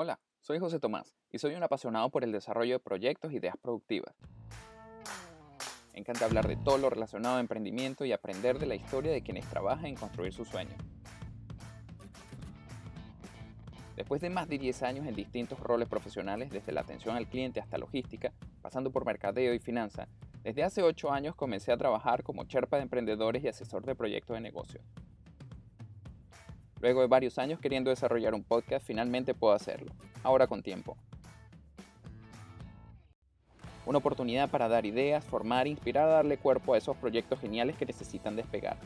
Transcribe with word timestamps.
Hola, 0.00 0.20
soy 0.38 0.60
José 0.60 0.78
Tomás 0.78 1.16
y 1.28 1.40
soy 1.40 1.56
un 1.56 1.62
apasionado 1.64 2.08
por 2.08 2.22
el 2.22 2.30
desarrollo 2.30 2.74
de 2.74 2.78
proyectos 2.78 3.32
y 3.32 3.38
ideas 3.38 3.56
productivas. 3.60 4.14
Me 5.92 5.98
encanta 5.98 6.24
hablar 6.24 6.46
de 6.46 6.54
todo 6.54 6.78
lo 6.78 6.88
relacionado 6.88 7.38
a 7.38 7.40
emprendimiento 7.40 8.04
y 8.04 8.12
aprender 8.12 8.60
de 8.60 8.66
la 8.66 8.76
historia 8.76 9.10
de 9.10 9.22
quienes 9.22 9.44
trabajan 9.50 9.86
en 9.86 9.96
construir 9.96 10.32
su 10.32 10.44
sueño. 10.44 10.76
Después 13.96 14.20
de 14.20 14.30
más 14.30 14.48
de 14.48 14.58
10 14.58 14.84
años 14.84 15.04
en 15.04 15.16
distintos 15.16 15.58
roles 15.58 15.88
profesionales, 15.88 16.50
desde 16.50 16.70
la 16.70 16.82
atención 16.82 17.16
al 17.16 17.26
cliente 17.26 17.58
hasta 17.58 17.76
logística, 17.76 18.32
pasando 18.62 18.92
por 18.92 19.04
mercadeo 19.04 19.52
y 19.52 19.58
finanza, 19.58 20.06
desde 20.44 20.62
hace 20.62 20.84
8 20.84 21.10
años 21.10 21.34
comencé 21.34 21.72
a 21.72 21.76
trabajar 21.76 22.22
como 22.22 22.44
Sherpa 22.44 22.76
de 22.76 22.84
emprendedores 22.84 23.42
y 23.42 23.48
asesor 23.48 23.84
de 23.84 23.96
proyectos 23.96 24.36
de 24.36 24.42
negocio. 24.42 24.80
Luego 26.80 27.00
de 27.00 27.08
varios 27.08 27.38
años 27.38 27.58
queriendo 27.60 27.90
desarrollar 27.90 28.34
un 28.34 28.44
podcast, 28.44 28.86
finalmente 28.86 29.34
puedo 29.34 29.54
hacerlo, 29.54 29.92
ahora 30.22 30.46
con 30.46 30.62
tiempo. 30.62 30.96
Una 33.84 33.98
oportunidad 33.98 34.50
para 34.50 34.68
dar 34.68 34.86
ideas, 34.86 35.24
formar 35.24 35.66
inspirar 35.66 36.08
darle 36.08 36.36
cuerpo 36.36 36.74
a 36.74 36.78
esos 36.78 36.96
proyectos 36.96 37.40
geniales 37.40 37.76
que 37.76 37.86
necesitan 37.86 38.36
despegar. 38.36 38.76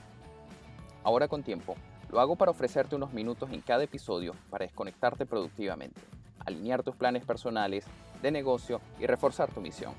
Ahora 1.02 1.29
con 1.29 1.43
tiempo, 1.43 1.75
lo 2.11 2.21
hago 2.21 2.37
para 2.37 2.52
ofrecerte 2.52 2.95
unos 2.95 3.13
minutos 3.13 3.51
en 3.51 3.61
cada 3.61 3.83
episodio 3.83 4.35
para 4.49 4.65
desconectarte 4.65 5.27
productivamente, 5.27 6.01
alinear 6.47 6.83
tus 6.83 6.95
planes 6.95 7.24
personales, 7.24 7.85
de 8.23 8.30
negocio 8.30 8.80
y 9.01 9.07
reforzar 9.07 9.52
tu 9.52 9.61
misión. 9.61 9.95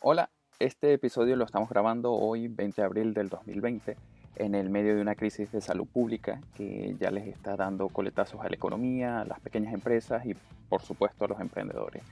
Hola, 0.00 0.30
este 0.58 0.94
episodio 0.94 1.36
lo 1.36 1.44
estamos 1.44 1.68
grabando 1.68 2.12
hoy, 2.12 2.48
20 2.48 2.80
de 2.80 2.86
abril 2.86 3.14
del 3.14 3.28
2020, 3.28 3.96
en 4.36 4.54
el 4.54 4.70
medio 4.70 4.94
de 4.94 5.00
una 5.00 5.14
crisis 5.14 5.52
de 5.52 5.60
salud 5.60 5.86
pública 5.86 6.40
que 6.56 6.96
ya 6.98 7.10
les 7.10 7.26
está 7.26 7.56
dando 7.56 7.88
coletazos 7.88 8.40
a 8.40 8.48
la 8.48 8.54
economía, 8.54 9.20
a 9.20 9.24
las 9.24 9.40
pequeñas 9.40 9.74
empresas 9.74 10.24
y 10.24 10.34
por 10.68 10.82
supuesto 10.82 11.24
a 11.24 11.28
los 11.28 11.40
emprendedores. 11.40 12.02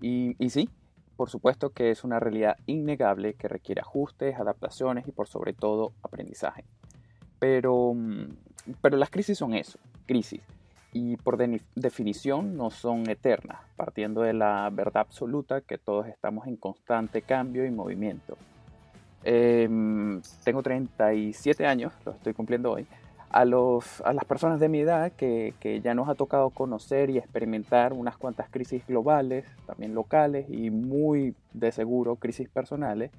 Y, 0.00 0.36
y 0.38 0.50
sí, 0.50 0.68
por 1.16 1.30
supuesto 1.30 1.70
que 1.70 1.90
es 1.90 2.04
una 2.04 2.20
realidad 2.20 2.56
innegable 2.66 3.34
que 3.34 3.48
requiere 3.48 3.80
ajustes, 3.80 4.36
adaptaciones 4.36 5.08
y 5.08 5.12
por 5.12 5.28
sobre 5.28 5.52
todo 5.52 5.92
aprendizaje. 6.02 6.64
Pero, 7.38 7.94
mm, 7.94 8.36
pero 8.82 8.96
las 8.96 9.10
crisis 9.10 9.38
son 9.38 9.54
eso, 9.54 9.78
crisis 10.06 10.42
y 10.92 11.16
por 11.16 11.36
definición 11.74 12.56
no 12.56 12.70
son 12.70 13.08
eternas, 13.10 13.58
partiendo 13.76 14.22
de 14.22 14.32
la 14.32 14.70
verdad 14.72 15.02
absoluta 15.02 15.60
que 15.60 15.78
todos 15.78 16.06
estamos 16.06 16.46
en 16.46 16.56
constante 16.56 17.22
cambio 17.22 17.64
y 17.66 17.70
movimiento. 17.70 18.36
Em, 19.24 20.22
tengo 20.44 20.62
37 20.62 21.66
años, 21.66 21.92
lo 22.04 22.12
estoy 22.12 22.32
cumpliendo 22.32 22.72
hoy. 22.72 22.86
A, 23.30 23.44
los, 23.44 24.00
a 24.02 24.14
las 24.14 24.24
personas 24.24 24.58
de 24.58 24.70
mi 24.70 24.80
edad 24.80 25.12
que, 25.12 25.52
que, 25.60 25.82
ya 25.82 25.94
nos 25.94 26.08
ha 26.08 26.14
tocado 26.14 26.48
conocer 26.48 27.10
y 27.10 27.18
experimentar 27.18 27.92
unas 27.92 28.16
cuantas 28.16 28.48
crisis 28.48 28.86
globales, 28.86 29.44
también 29.66 29.94
locales 29.94 30.46
y 30.48 30.70
muy 30.70 31.34
de 31.52 31.70
seguro 31.70 32.16
crisis 32.16 32.48
personales, 32.48 33.10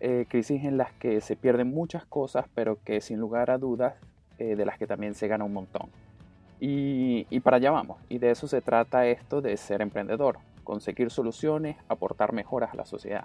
eh, 0.00 0.26
crisis 0.28 0.64
en 0.64 0.76
las 0.76 0.92
que 0.94 1.20
se 1.20 1.36
pierden 1.36 1.68
muchas 1.68 2.04
cosas, 2.04 2.46
pero 2.54 2.78
que 2.84 3.00
sin 3.00 3.20
lugar 3.20 3.50
a 3.50 3.58
dudas 3.58 3.94
eh, 4.38 4.56
de 4.56 4.66
las 4.66 4.76
que 4.76 4.88
también 4.88 5.14
se 5.14 5.28
gana 5.28 5.44
un 5.44 5.52
montón. 5.52 5.88
Y, 6.66 7.40
para 7.40 7.58
allá 7.58 7.70
vamos. 7.70 7.98
Y 8.08 8.16
de 8.16 8.30
eso 8.30 8.48
se 8.48 8.62
trata 8.62 9.06
esto 9.06 9.42
de 9.42 9.54
ser 9.58 9.82
emprendedor. 9.82 10.38
Conseguir 10.62 11.10
soluciones, 11.10 11.76
aportar 11.88 12.32
mejoras 12.32 12.72
a 12.72 12.76
la 12.76 12.86
sociedad. 12.86 13.24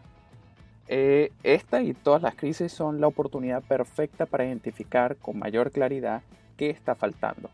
Eh, 0.90 1.32
esta 1.44 1.82
y 1.82 1.94
todas 1.94 2.22
las 2.22 2.36
crisis 2.36 2.74
son 2.74 3.00
la 3.00 3.08
oportunidad 3.08 3.64
perfecta 3.64 4.26
para 4.26 4.46
identificar 4.46 5.16
con 5.16 5.40
mayor 5.40 5.72
claridad 5.72 6.22
qué 6.58 6.70
está 6.70 6.96
faltando. 6.96 7.50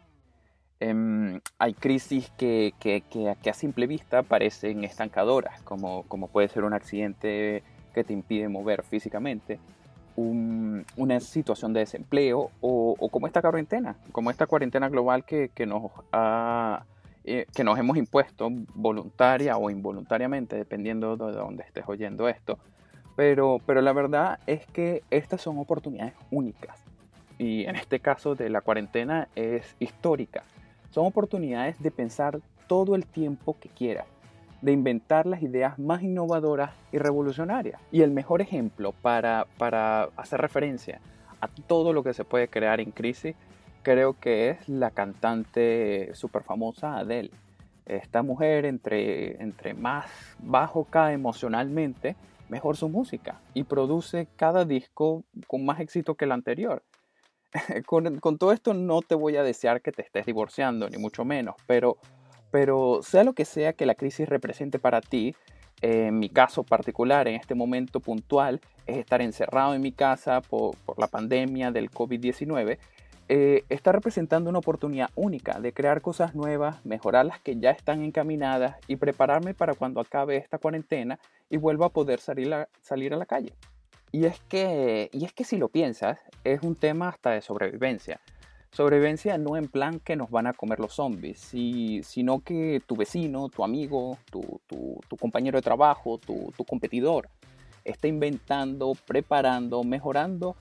Em, 0.80 1.39
hay 1.59 1.75
crisis 1.75 2.31
que, 2.36 2.73
que, 2.80 3.02
que, 3.02 3.50
a 3.50 3.53
simple 3.53 3.86
vista 3.86 4.23
parecen 4.23 4.83
estancadoras, 4.83 5.61
como, 5.61 6.03
como 6.08 6.30
puede 6.30 6.47
ser 6.47 6.63
un 6.63 6.73
accidente 6.73 7.62
que 7.94 8.03
te 8.03 8.13
impide 8.13 8.50
mover 8.50 8.81
físicamente, 8.81 9.59
una 10.18 11.20
situación 11.20 11.74
de 11.74 11.81
desempleo 11.81 12.52
o, 12.62 13.09
como 13.12 13.28
esta 13.28 13.42
cuarentena, 13.42 13.96
como 14.12 14.31
esta 14.31 14.48
cuarentena 14.48 14.90
global 14.90 15.26
que, 15.26 15.50
nos 15.66 15.92
eh, 17.24 17.46
que 17.53 17.64
nos 17.64 17.78
hemos 17.78 17.98
impuesto 17.98 18.50
voluntaria 18.74 19.58
o 19.58 19.70
involuntariamente, 19.70 20.56
dependiendo 20.56 21.18
de 21.18 21.34
dónde 21.34 21.64
estés 21.64 21.84
oyendo 21.88 22.30
esto. 22.30 22.58
Pero, 23.16 23.59
pero 23.66 23.81
la 23.81 23.94
verdad 23.94 24.40
es 24.46 24.66
que 24.68 25.04
estas 25.09 25.42
son 25.42 25.58
oportunidades 25.58 26.14
únicas. 26.31 26.84
Y 27.38 27.66
en 27.66 27.75
este 27.75 28.00
caso 28.00 28.36
de 28.36 28.50
la 28.50 28.62
cuarentena 28.62 29.28
es 29.36 29.75
histórica. 29.80 30.44
Son 30.92 31.06
oportunidades 31.06 31.81
de 31.81 31.92
pensar 31.92 32.40
todo 32.68 32.96
el 32.96 33.06
tiempo 33.06 33.58
que 33.59 33.70
quieras 33.70 34.06
de 34.66 34.72
inventar 34.72 35.28
las 35.28 35.44
ideas 35.44 35.78
más 35.78 36.02
innovadoras 36.02 36.72
y 36.92 36.98
revolucionarias. 36.98 37.80
Y 37.92 38.02
el 38.02 38.09
mejor 38.09 38.42
ejemplo 38.42 38.94
para, 38.94 39.46
para 39.59 40.06
hacer 40.18 40.42
referencia 40.42 41.00
a 41.40 41.48
todo 41.48 41.94
lo 41.94 42.03
que 42.03 42.16
se 42.16 42.26
puede 42.26 42.48
crear 42.48 42.80
en 42.80 42.90
crisis, 42.90 43.36
creo 43.84 44.20
que 44.20 44.50
es 44.50 44.68
la 44.68 44.90
cantante 44.90 46.09
súper 46.16 46.42
famosa 46.42 46.98
Adele. 46.98 47.30
Esta 47.86 48.24
mujer, 48.24 48.66
entre, 48.66 49.40
entre 49.40 49.75
más 49.75 50.09
bajo 50.40 50.86
cae 50.86 51.14
emocionalmente, 51.14 52.16
mejor 52.50 52.75
su 52.75 52.90
música 52.90 53.40
y 53.54 53.66
produce 53.66 54.28
cada 54.36 54.66
disco 54.66 55.24
con 55.46 55.64
más 55.64 55.80
éxito 55.80 56.16
que 56.16 56.25
el 56.25 56.31
anterior. 56.31 56.81
con, 57.86 58.20
con 58.20 58.40
todo 58.40 58.52
esto 58.52 58.74
no 58.74 59.04
te 59.04 59.14
voy 59.14 59.38
a 59.38 59.44
desear 59.44 59.84
que 59.84 59.92
te 59.92 60.02
estés 60.02 60.25
divorciando, 60.25 60.90
ni 60.90 60.98
mucho 60.98 61.24
menos, 61.24 61.56
pero 61.68 61.98
pero 62.56 63.02
sea 63.04 63.26
lo 63.26 63.34
que 63.34 63.44
sea 63.44 63.74
que 63.74 63.86
la 63.86 63.96
crisis 63.96 64.30
represente 64.30 64.80
para 64.80 65.02
ti, 65.02 65.36
en 65.82 66.18
mi 66.20 66.30
caso 66.30 66.64
particular, 66.64 67.28
en 67.28 67.36
este 67.36 67.54
momento 67.54 68.00
puntual, 68.00 68.62
es 68.86 68.96
estar 68.96 69.22
encerrado 69.22 69.76
en 69.76 69.82
mi 69.82 69.92
casa 69.92 70.40
por, 70.40 70.78
la 70.98 71.08
pandemia 71.08 71.72
del 71.72 71.92
COVID-19, 71.92 72.78
eh, 73.28 73.66
está 73.68 73.92
representando 73.92 74.50
una 74.50 74.60
oportunidad 74.60 75.10
única 75.16 75.60
de 75.60 75.74
crear 75.74 76.02
cosas 76.02 76.34
nuevas, 76.34 76.78
mejorar 76.86 77.26
las 77.26 77.42
que 77.42 77.58
ya 77.58 77.72
están 77.72 78.02
encaminadas 78.04 78.78
y 78.88 78.96
prepararme 78.96 79.54
para 79.54 79.74
cuando 79.74 80.00
acabe 80.00 80.38
esta 80.38 80.58
cuarentena 80.58 81.20
y 81.50 81.58
vuelva 81.58 81.88
a 81.88 81.90
poder 81.90 82.22
salir 82.22 82.54
a, 82.54 82.70
salir 82.82 83.14
a 83.14 83.18
la 83.18 83.26
calle. 83.26 83.52
Y 84.14 84.28
es, 84.28 84.40
que, 84.48 85.10
y 85.12 85.26
es 85.26 85.34
que 85.34 85.44
si 85.44 85.58
lo 85.58 85.68
piensas, 85.68 86.20
es 86.46 86.62
un 86.62 86.78
tema 86.78 87.10
hasta 87.10 87.32
de 87.32 87.42
sobrevivencia. 87.42 88.22
Sobrevivencia 88.75 89.38
no 89.38 89.56
en 89.56 89.69
plan 89.69 90.02
que 90.02 90.18
nos 90.18 90.30
van 90.30 90.47
a 90.47 90.53
comer 90.53 90.81
los 90.81 90.96
zombies, 90.96 91.40
sino 91.40 92.41
que 92.41 92.81
tu 92.86 92.97
vecino, 92.97 93.47
tu 93.47 93.63
amigo, 93.63 94.18
tu, 94.30 94.59
compañero 95.18 95.58
de 95.58 95.62
trabajo, 95.62 96.18
tu, 96.18 96.52
competidor, 96.68 97.30
está 97.86 98.09
inventando, 98.09 98.91
preparando, 99.08 99.86
mejorando 99.86 100.58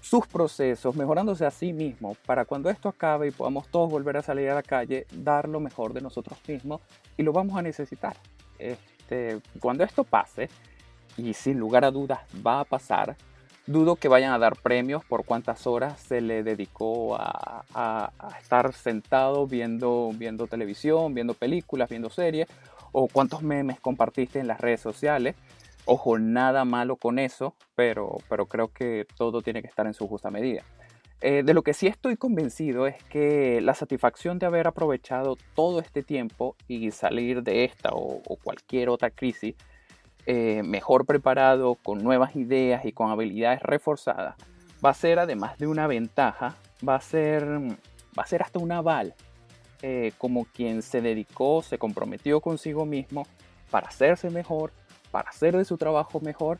sus 0.00 0.26
procesos, 0.26 0.96
mejorándose 0.96 1.44
a 1.44 1.50
sí 1.50 1.74
mismo, 1.74 2.16
para 2.24 2.46
cuando 2.46 2.70
esto 2.70 2.88
acabe 2.88 3.28
y 3.28 3.30
podamos 3.30 3.68
todos 3.68 3.90
volver 3.90 4.16
a 4.16 4.22
salir 4.22 4.48
a 4.48 4.54
la 4.54 4.62
calle, 4.62 5.06
dar 5.14 5.50
lo 5.50 5.60
mejor 5.60 5.92
de 5.92 6.00
nosotros 6.00 6.38
mismos 6.48 6.80
y 7.18 7.22
lo 7.24 7.34
vamos 7.34 7.58
a 7.58 7.60
necesitar. 7.60 8.16
Este, 8.58 9.38
cuando 9.60 9.84
esto 9.84 10.02
pase, 10.04 10.48
y 11.18 11.34
sin 11.34 11.58
lugar 11.58 11.84
a 11.84 11.90
dudas 11.90 12.20
va 12.44 12.60
a 12.60 12.64
pasar, 12.64 13.18
Dudo 13.66 13.94
que 13.94 14.08
vayan 14.08 14.32
a 14.32 14.38
dar 14.38 14.56
premios 14.56 15.04
por 15.04 15.24
cuántas 15.24 15.68
horas 15.68 16.00
se 16.00 16.20
le 16.20 16.42
dedicó 16.42 17.16
a, 17.16 18.10
estar 18.40 18.72
sentado 18.72 19.46
viendo, 19.46 20.10
viendo 20.14 20.48
televisión, 20.48 21.14
viendo 21.14 21.34
películas, 21.34 21.88
viendo 21.88 22.10
series, 22.10 22.48
o 22.90 23.06
cuántos 23.06 23.42
memes 23.42 23.78
compartiste 23.78 24.40
en 24.40 24.48
las 24.48 24.60
redes 24.60 24.80
sociales. 24.80 25.36
Ojo, 25.84 26.18
nada 26.18 26.64
malo 26.64 26.96
con 26.96 27.20
eso, 27.20 27.54
pero, 27.76 28.18
pero 28.28 28.46
creo 28.46 28.68
que 28.68 29.06
todo 29.16 29.42
tiene 29.42 29.62
que 29.62 29.68
estar 29.68 29.86
en 29.86 29.94
su 29.94 30.08
justa 30.08 30.30
medida. 30.30 30.64
Eh, 31.20 31.44
de 31.44 31.54
lo 31.54 31.62
que 31.62 31.72
sí 31.72 31.86
estoy 31.86 32.16
convencido 32.16 32.88
es 32.88 33.00
que 33.04 33.60
la 33.60 33.74
satisfacción 33.74 34.40
de 34.40 34.46
haber 34.46 34.66
aprovechado 34.66 35.36
todo 35.54 35.78
este 35.78 36.02
tiempo 36.02 36.56
y 36.66 36.90
salir 36.90 37.44
de 37.44 37.62
esta 37.64 37.90
o 37.92 38.36
cualquier 38.42 38.88
otra 38.88 39.10
crisis 39.10 39.54
eh, 40.26 40.62
mejor 40.64 41.04
preparado, 41.04 41.74
con 41.76 42.02
nuevas 42.02 42.36
ideas 42.36 42.84
y 42.84 42.92
con 42.92 43.10
habilidades 43.10 43.62
reforzadas, 43.62 44.36
va 44.84 44.90
a 44.90 44.94
ser 44.94 45.18
además 45.18 45.58
de 45.58 45.66
una 45.66 45.86
ventaja, 45.86 46.54
va 46.86 46.96
a 46.96 47.00
ser, 47.00 47.44
va 47.44 48.22
a 48.22 48.26
ser 48.26 48.42
hasta 48.42 48.58
un 48.58 48.72
aval, 48.72 49.14
eh, 49.82 50.12
como 50.18 50.44
quien 50.44 50.82
se 50.82 51.00
dedicó, 51.00 51.62
se 51.62 51.78
comprometió 51.78 52.40
consigo 52.40 52.86
mismo 52.86 53.26
para 53.70 53.88
hacerse 53.88 54.30
mejor, 54.30 54.72
para 55.10 55.30
hacer 55.30 55.56
de 55.56 55.64
su 55.64 55.76
trabajo 55.76 56.20
mejor 56.20 56.58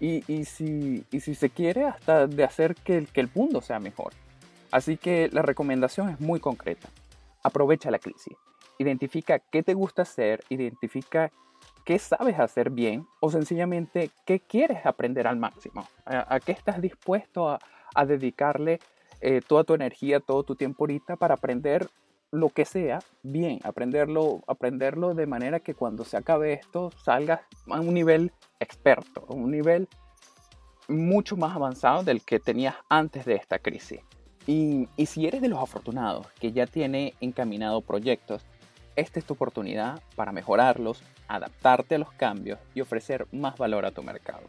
y, 0.00 0.24
y, 0.32 0.44
si, 0.44 1.04
y 1.12 1.20
si 1.20 1.34
se 1.34 1.50
quiere 1.50 1.84
hasta 1.84 2.26
de 2.26 2.44
hacer 2.44 2.74
que, 2.74 3.06
que 3.06 3.20
el 3.20 3.30
mundo 3.34 3.60
sea 3.60 3.78
mejor. 3.78 4.12
Así 4.72 4.96
que 4.96 5.28
la 5.32 5.42
recomendación 5.42 6.08
es 6.08 6.20
muy 6.20 6.40
concreta. 6.40 6.88
Aprovecha 7.44 7.92
la 7.92 8.00
crisis. 8.00 8.36
Identifica 8.78 9.38
qué 9.38 9.62
te 9.62 9.74
gusta 9.74 10.02
hacer, 10.02 10.42
identifica 10.48 11.30
qué 11.84 11.98
sabes 11.98 12.38
hacer 12.38 12.70
bien 12.70 13.06
o 13.20 13.30
sencillamente 13.30 14.10
qué 14.24 14.40
quieres 14.40 14.84
aprender 14.86 15.26
al 15.26 15.36
máximo, 15.36 15.86
a, 16.06 16.40
qué 16.40 16.52
estás 16.52 16.80
dispuesto 16.80 17.48
a, 17.48 17.60
dedicarle 18.06 18.80
eh, 19.20 19.40
toda 19.46 19.62
tu 19.62 19.74
energía, 19.74 20.18
todo 20.18 20.42
tu 20.42 20.56
tiempo 20.56 20.82
ahorita 20.82 21.14
para 21.14 21.34
aprender 21.34 21.88
lo 22.32 22.48
que 22.48 22.64
sea 22.64 22.98
bien, 23.22 23.60
aprenderlo, 23.62 24.42
aprenderlo 24.48 25.14
de 25.14 25.26
manera 25.26 25.60
que 25.60 25.74
cuando 25.74 26.04
se 26.04 26.16
acabe 26.16 26.54
esto 26.54 26.90
salgas 27.04 27.42
a 27.70 27.80
un 27.80 27.94
nivel 27.94 28.32
experto, 28.58 29.24
a 29.28 29.32
un 29.32 29.52
nivel 29.52 29.88
mucho 30.88 31.36
más 31.36 31.54
avanzado 31.54 32.02
del 32.02 32.22
que 32.22 32.40
tenías 32.40 32.74
antes 32.88 33.24
de 33.24 33.36
esta 33.36 33.60
crisis. 33.60 34.00
Y, 34.46 34.88
y 34.96 35.06
si 35.06 35.26
eres 35.26 35.40
de 35.40 35.48
los 35.48 35.60
afortunados 35.60 36.26
que 36.40 36.50
ya 36.50 36.66
tiene 36.66 37.14
encaminado 37.20 37.80
proyectos, 37.80 38.44
esta 38.96 39.18
es 39.18 39.24
tu 39.24 39.34
oportunidad 39.34 40.02
para 40.16 40.32
mejorarlos, 40.32 41.02
adaptarte 41.28 41.96
a 41.96 41.98
los 41.98 42.12
cambios 42.12 42.58
y 42.74 42.80
ofrecer 42.80 43.26
más 43.32 43.56
valor 43.56 43.84
a 43.86 43.90
tu 43.90 44.02
mercado. 44.02 44.48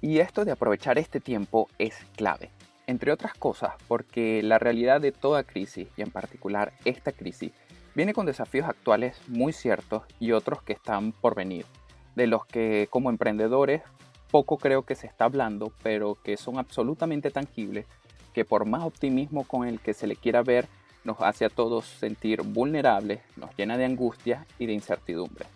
Y 0.00 0.18
esto 0.18 0.44
de 0.44 0.52
aprovechar 0.52 0.98
este 0.98 1.20
tiempo 1.20 1.68
es 1.78 1.94
clave, 2.16 2.50
entre 2.86 3.12
otras 3.12 3.34
cosas 3.34 3.74
porque 3.88 4.42
la 4.42 4.58
realidad 4.58 5.00
de 5.00 5.12
toda 5.12 5.44
crisis, 5.44 5.88
y 5.96 6.02
en 6.02 6.10
particular 6.10 6.72
esta 6.84 7.12
crisis, 7.12 7.52
viene 7.94 8.14
con 8.14 8.26
desafíos 8.26 8.68
actuales 8.68 9.20
muy 9.28 9.52
ciertos 9.52 10.02
y 10.18 10.32
otros 10.32 10.62
que 10.62 10.72
están 10.72 11.12
por 11.12 11.34
venir, 11.34 11.66
de 12.16 12.26
los 12.26 12.46
que 12.46 12.88
como 12.90 13.10
emprendedores 13.10 13.82
poco 14.30 14.56
creo 14.56 14.82
que 14.82 14.94
se 14.94 15.06
está 15.06 15.26
hablando, 15.26 15.72
pero 15.82 16.16
que 16.24 16.36
son 16.38 16.58
absolutamente 16.58 17.30
tangibles, 17.30 17.86
que 18.32 18.46
por 18.46 18.64
más 18.64 18.82
optimismo 18.82 19.44
con 19.44 19.68
el 19.68 19.78
que 19.78 19.92
se 19.92 20.06
le 20.06 20.16
quiera 20.16 20.42
ver, 20.42 20.66
nos 21.04 21.20
hace 21.20 21.44
a 21.44 21.48
todos 21.48 21.86
sentir 21.86 22.42
vulnerables, 22.42 23.20
nos 23.36 23.54
llena 23.56 23.76
de 23.76 23.84
angustia 23.84 24.46
y 24.58 24.66
de 24.66 24.72
incertidumbre. 24.72 25.46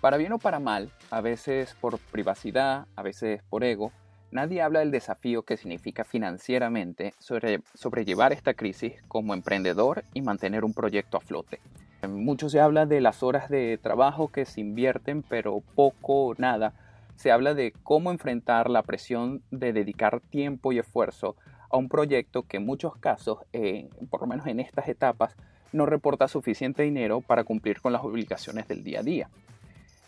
Para 0.00 0.16
bien 0.16 0.32
o 0.32 0.38
para 0.38 0.60
mal, 0.60 0.90
a 1.10 1.20
veces 1.20 1.74
por 1.80 1.98
privacidad, 1.98 2.86
a 2.94 3.02
veces 3.02 3.42
por 3.48 3.64
ego, 3.64 3.92
nadie 4.30 4.60
habla 4.60 4.80
del 4.80 4.90
desafío 4.90 5.44
que 5.44 5.56
significa 5.56 6.04
financieramente 6.04 7.14
sobre, 7.18 7.62
sobrellevar 7.74 8.32
esta 8.32 8.54
crisis 8.54 8.94
como 9.08 9.32
emprendedor 9.32 10.04
y 10.12 10.20
mantener 10.20 10.64
un 10.64 10.74
proyecto 10.74 11.16
a 11.16 11.20
flote. 11.20 11.60
Mucho 12.06 12.50
se 12.50 12.60
habla 12.60 12.84
de 12.84 13.00
las 13.00 13.22
horas 13.22 13.48
de 13.48 13.78
trabajo 13.80 14.28
que 14.28 14.44
se 14.44 14.60
invierten, 14.60 15.22
pero 15.22 15.62
poco 15.74 16.26
o 16.26 16.34
nada 16.36 16.74
se 17.16 17.30
habla 17.30 17.54
de 17.54 17.72
cómo 17.82 18.10
enfrentar 18.10 18.68
la 18.68 18.82
presión 18.82 19.42
de 19.50 19.72
dedicar 19.72 20.20
tiempo 20.20 20.72
y 20.72 20.78
esfuerzo 20.78 21.36
a 21.74 21.76
un 21.76 21.88
proyecto 21.88 22.44
que 22.44 22.58
en 22.58 22.66
muchos 22.66 22.96
casos, 22.96 23.38
eh, 23.52 23.88
por 24.08 24.20
lo 24.20 24.28
menos 24.28 24.46
en 24.46 24.60
estas 24.60 24.86
etapas, 24.86 25.36
no 25.72 25.86
reporta 25.86 26.28
suficiente 26.28 26.84
dinero 26.84 27.20
para 27.20 27.42
cumplir 27.42 27.80
con 27.80 27.92
las 27.92 28.04
obligaciones 28.04 28.68
del 28.68 28.84
día 28.84 29.00
a 29.00 29.02
día. 29.02 29.28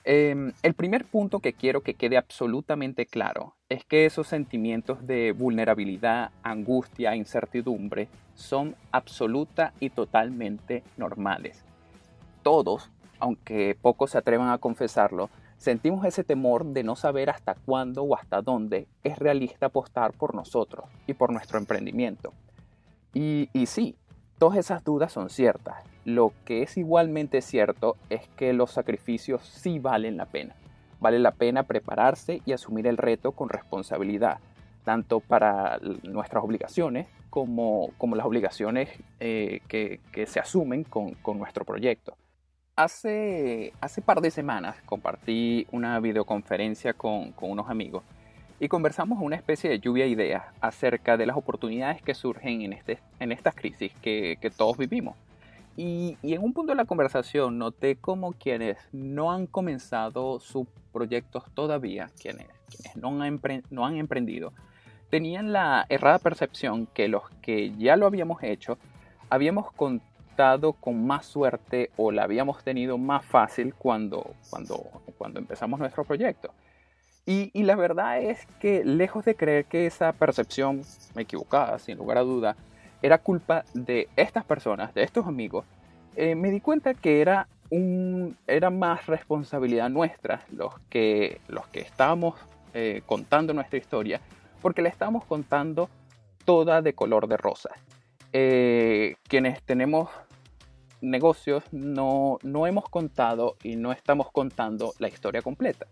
Em, 0.05 0.53
el 0.63 0.75
primer 0.75 1.05
punto 1.05 1.41
que 1.41 1.55
quiero 1.55 1.81
que 1.81 1.95
quede 1.95 2.17
absolutamente 2.17 3.05
claro 3.07 3.57
es 3.69 3.85
que 3.85 4.07
esos 4.07 4.29
sentimientos 4.29 5.05
de 5.09 5.33
vulnerabilidad, 5.33 6.31
angustia, 6.45 7.17
incertidumbre 7.17 8.09
son 8.37 8.77
absoluta 8.93 9.73
y 9.81 9.91
totalmente 9.91 10.85
normales. 10.97 11.65
Todos, 12.45 12.93
aunque 13.19 13.77
pocos 13.83 14.13
se 14.13 14.19
atrevan 14.19 14.51
a 14.51 14.59
confesarlo, 14.59 15.31
Sentimos 15.59 16.05
ese 16.05 16.23
temor 16.23 16.65
de 16.67 16.83
no 16.83 16.97
saber 16.97 17.31
hasta 17.31 17.55
cuándo 17.55 18.03
o 18.03 18.15
hasta 18.15 18.43
dónde 18.43 18.87
es 19.05 19.19
realista 19.19 19.67
apostar 19.67 20.13
por 20.13 20.35
nosotros 20.35 20.87
y 21.07 21.15
por 21.15 21.33
nuestro 21.33 21.59
emprendimiento. 21.59 22.33
Y, 23.15 23.49
y 23.53 23.67
sí, 23.67 23.97
todas 24.39 24.59
esas 24.59 24.85
dudas 24.85 25.13
son 25.13 25.31
ciertas. 25.31 25.83
Lo 26.05 26.33
que 26.45 26.63
es 26.63 26.77
igualmente 26.77 27.41
cierto 27.41 27.97
es 28.11 28.29
que 28.37 28.53
los 28.53 28.71
sacrificios 28.71 29.43
sí 29.43 29.79
valen 29.79 30.17
la 30.17 30.27
pena. 30.27 30.55
Vale 31.01 31.19
la 31.19 31.33
pena 31.33 31.65
prepararse 31.65 32.43
y 32.45 32.53
asumir 32.53 32.87
el 32.87 32.97
reto 32.97 33.33
con 33.33 33.49
responsabilidad, 33.49 34.39
tanto 34.85 35.21
para 35.21 35.79
nuestras 36.03 36.45
obligaciones 36.45 37.09
como, 37.31 37.91
como 37.99 38.17
las 38.17 38.27
obligaciones 38.27 38.89
eh, 39.21 39.61
que, 39.69 40.01
que, 40.13 40.27
se 40.27 40.41
asumen 40.41 40.85
con, 40.85 41.15
con 41.15 41.39
nuestro 41.39 41.65
proyecto. 41.65 42.17
Hace, 42.79 43.73
hace 43.81 44.03
par 44.03 44.21
de 44.21 44.31
semanas 44.31 44.77
compartí 44.85 45.67
una 45.73 45.99
videoconferencia 45.99 46.93
con, 46.93 47.33
con 47.33 47.51
unos 47.51 47.71
amigos 47.71 48.05
y 48.61 48.69
conversamos 48.69 49.19
una 49.23 49.35
especie 49.35 49.71
de 49.71 49.81
lluvia 49.81 50.05
de 50.05 50.11
ideas 50.11 50.45
acerca 50.61 51.17
de 51.17 51.25
las 51.25 51.39
oportunidades 51.39 52.03
que 52.03 52.15
surgen 52.15 52.61
en, 52.61 52.75
este, 52.75 52.99
en 53.19 53.33
estas 53.33 53.55
crisis 53.55 53.95
que, 54.03 54.37
que 54.43 54.51
todos 54.51 54.77
vivimos. 54.77 55.17
Y, 55.75 56.19
y, 56.23 56.35
en 56.35 56.43
un 56.43 56.53
punto 56.53 56.73
de 56.73 56.77
la 56.77 56.85
conversación 56.85 57.57
noté 57.57 57.97
como 57.97 58.35
quienes 58.35 58.77
no 58.93 59.33
han 59.33 59.47
comenzado 59.47 60.39
sus 60.39 60.67
proyectos 60.93 61.45
todavía, 61.55 62.11
quienes, 62.21 62.47
quienes 62.69 62.95
no, 62.97 63.23
han 63.23 63.41
no 63.71 63.87
han 63.87 63.97
emprendido, 63.97 64.53
tenían 65.09 65.51
la 65.51 65.87
errada 65.89 66.19
percepción 66.19 66.87
que 66.93 67.09
los 67.09 67.23
que 67.41 67.75
ya 67.79 67.97
lo 67.97 68.05
habíamos 68.05 68.43
hecho 68.43 68.77
habíamos 69.31 69.73
contado 70.37 70.75
con 70.75 71.07
más 71.07 71.25
suerte 71.25 71.91
o 71.97 72.13
la 72.13 72.25
habíamos 72.25 72.63
tenido 72.63 72.99
más 72.99 73.25
fácil 73.25 73.75
cuando, 73.75 74.35
cuando, 74.51 74.85
cuando 75.17 75.41
empezamos 75.41 75.81
nuestro 75.81 76.05
proyecto. 76.05 76.53
Y, 77.25 77.51
y, 77.55 77.63
la 77.63 77.75
verdad 77.75 78.21
es 78.21 78.47
que 78.61 78.85
lejos 78.85 79.25
de 79.25 79.35
creer 79.35 79.65
que 79.65 79.87
esa 79.87 80.13
percepción 80.13 80.83
equivocada, 81.17 81.79
sin 81.79 81.97
lugar 81.97 82.19
a 82.19 82.21
duda, 82.21 82.55
era 83.01 83.17
culpa 83.17 83.65
de 83.73 84.11
estas 84.15 84.45
personas, 84.45 84.93
de 84.93 85.05
estos 85.05 85.27
amigos, 85.27 85.65
eh, 86.17 86.35
me 86.35 86.51
di 86.51 86.61
cuenta 86.61 86.93
que 86.93 87.23
era, 87.23 87.49
un, 87.71 88.37
era 88.47 88.69
más 88.69 89.07
responsabilidad 89.07 89.89
nuestra 89.89 90.43
los 90.53 90.79
que, 90.91 91.41
los 91.49 91.67
que 91.69 91.81
estábamos 91.81 92.35
eh, 92.75 93.01
contando 93.07 93.55
nuestra 93.55 93.79
historia, 93.79 94.21
porque 94.61 94.83
la 94.83 94.91
estamos 94.91 95.25
contando 95.25 95.89
toda 96.45 96.83
de 96.83 96.93
color 96.93 97.27
de 97.27 97.39
rosa. 97.39 97.71
Eh, 98.33 99.17
quienes 99.29 99.63
tenemos 99.63 100.11
negocios 101.01 101.65
no, 101.73 102.39
no 102.43 102.67
hemos 102.67 102.89
contado 102.89 103.57
y 103.63 103.77
no 103.77 103.93
estamos 103.93 104.31
contando 104.33 104.93
la 104.99 105.09
historia 105.09 105.43
completa. 105.43 105.87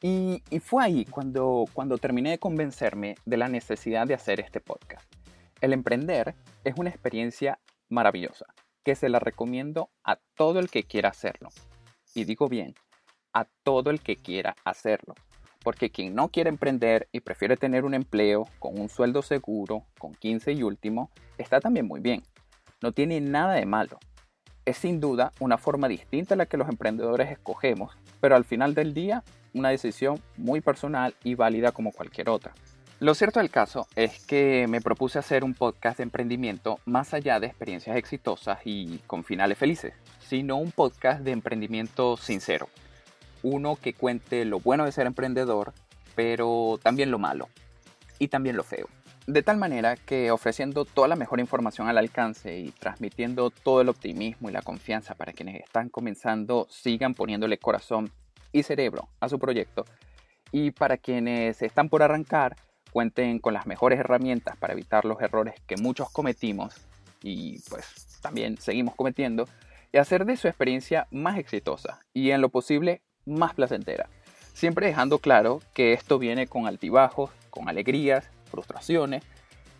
Y, 0.00 0.42
y, 0.50 0.58
fue 0.58 0.84
ahí 0.84 1.04
cuando, 1.04 1.64
cuando 1.72 1.96
terminé 1.96 2.30
de 2.30 2.38
convencerme 2.38 3.14
de 3.24 3.36
la 3.36 3.48
necesidad 3.48 4.06
de 4.06 4.14
hacer 4.14 4.40
este 4.40 4.60
podcast. 4.60 5.06
El 5.60 5.72
emprender 5.72 6.34
es 6.64 6.74
una 6.76 6.90
experiencia 6.90 7.60
maravillosa 7.88 8.46
que 8.84 8.96
se 8.96 9.08
la 9.08 9.20
recomiendo 9.20 9.90
a 10.02 10.16
todo 10.34 10.58
el 10.58 10.70
que 10.70 10.82
quiera 10.82 11.10
hacerlo. 11.10 11.50
Y 12.14 12.24
digo 12.24 12.48
bien, 12.48 12.74
a 13.32 13.46
todo 13.62 13.90
el 13.90 14.00
que 14.00 14.16
quiera 14.16 14.56
hacerlo. 14.64 15.14
Porque 15.62 15.90
quien 15.90 16.14
no 16.14 16.28
quiere 16.28 16.50
emprender 16.50 17.08
y 17.12 17.20
prefiere 17.20 17.56
tener 17.56 17.84
un 17.84 17.94
empleo 17.94 18.48
con 18.58 18.78
un 18.78 18.88
sueldo 18.88 19.22
seguro, 19.22 19.84
con 19.98 20.14
15 20.14 20.52
y 20.52 20.62
último, 20.62 21.10
está 21.38 21.60
también 21.60 21.86
muy 21.86 22.00
bien. 22.00 22.22
No 22.82 22.92
tiene 22.92 23.20
nada 23.20 23.54
de 23.54 23.66
malo 23.66 23.98
es 24.64 24.76
sin 24.76 25.00
duda 25.00 25.32
una 25.40 25.58
forma 25.58 25.88
distinta 25.88 26.34
a 26.34 26.36
la 26.36 26.46
que 26.46 26.56
los 26.56 26.68
emprendedores 26.68 27.30
escogemos, 27.30 27.96
pero 28.20 28.36
al 28.36 28.44
final 28.44 28.74
del 28.74 28.94
día 28.94 29.22
una 29.54 29.70
decisión 29.70 30.20
muy 30.36 30.60
personal 30.60 31.14
y 31.24 31.34
válida 31.34 31.72
como 31.72 31.92
cualquier 31.92 32.28
otra. 32.28 32.54
Lo 33.00 33.14
cierto 33.14 33.40
del 33.40 33.50
caso 33.50 33.88
es 33.96 34.24
que 34.24 34.66
me 34.68 34.80
propuse 34.80 35.18
hacer 35.18 35.42
un 35.42 35.54
podcast 35.54 35.98
de 35.98 36.04
emprendimiento 36.04 36.78
más 36.84 37.12
allá 37.14 37.40
de 37.40 37.48
experiencias 37.48 37.96
exitosas 37.96 38.60
y 38.64 38.98
con 39.08 39.24
finales 39.24 39.58
felices, 39.58 39.94
sino 40.20 40.56
un 40.56 40.70
podcast 40.70 41.22
de 41.22 41.32
emprendimiento 41.32 42.16
sincero. 42.16 42.68
Uno 43.42 43.76
que 43.76 43.94
cuente 43.94 44.44
lo 44.44 44.60
bueno 44.60 44.84
de 44.84 44.92
ser 44.92 45.06
emprendedor, 45.06 45.72
pero 46.14 46.78
también 46.82 47.10
lo 47.10 47.18
malo 47.18 47.48
y 48.18 48.28
también 48.28 48.56
lo 48.56 48.62
feo. 48.62 48.88
De 49.26 49.42
tal 49.42 49.56
manera 49.56 49.96
que 49.96 50.32
ofreciendo 50.32 50.84
toda 50.84 51.06
la 51.06 51.14
mejor 51.14 51.38
información 51.38 51.88
al 51.88 51.98
alcance 51.98 52.58
y 52.58 52.70
transmitiendo 52.70 53.50
todo 53.50 53.80
el 53.80 53.88
optimismo 53.88 54.48
y 54.48 54.52
la 54.52 54.62
confianza 54.62 55.14
para 55.14 55.32
quienes 55.32 55.62
están 55.62 55.88
comenzando 55.88 56.66
sigan 56.68 57.14
poniéndole 57.14 57.58
corazón 57.58 58.10
y 58.50 58.64
cerebro 58.64 59.08
a 59.20 59.28
su 59.28 59.38
proyecto 59.38 59.84
y 60.50 60.72
para 60.72 60.96
quienes 60.96 61.62
están 61.62 61.88
por 61.88 62.02
arrancar 62.02 62.56
cuenten 62.92 63.38
con 63.38 63.54
las 63.54 63.66
mejores 63.66 64.00
herramientas 64.00 64.56
para 64.56 64.74
evitar 64.74 65.04
los 65.04 65.20
errores 65.20 65.54
que 65.66 65.76
muchos 65.76 66.10
cometimos 66.10 66.74
y 67.22 67.60
pues 67.70 68.18
también 68.20 68.58
seguimos 68.58 68.94
cometiendo 68.96 69.48
y 69.92 69.98
hacer 69.98 70.24
de 70.24 70.36
su 70.36 70.48
experiencia 70.48 71.06
más 71.10 71.38
exitosa 71.38 72.00
y 72.12 72.30
en 72.30 72.40
lo 72.40 72.48
posible 72.48 73.02
más 73.26 73.54
placentera. 73.54 74.08
Siempre 74.52 74.86
dejando 74.86 75.18
claro 75.18 75.60
que 75.74 75.92
esto 75.92 76.18
viene 76.18 76.46
con 76.46 76.66
altibajos, 76.66 77.30
con 77.50 77.68
alegrías 77.68 78.28
frustraciones, 78.50 79.24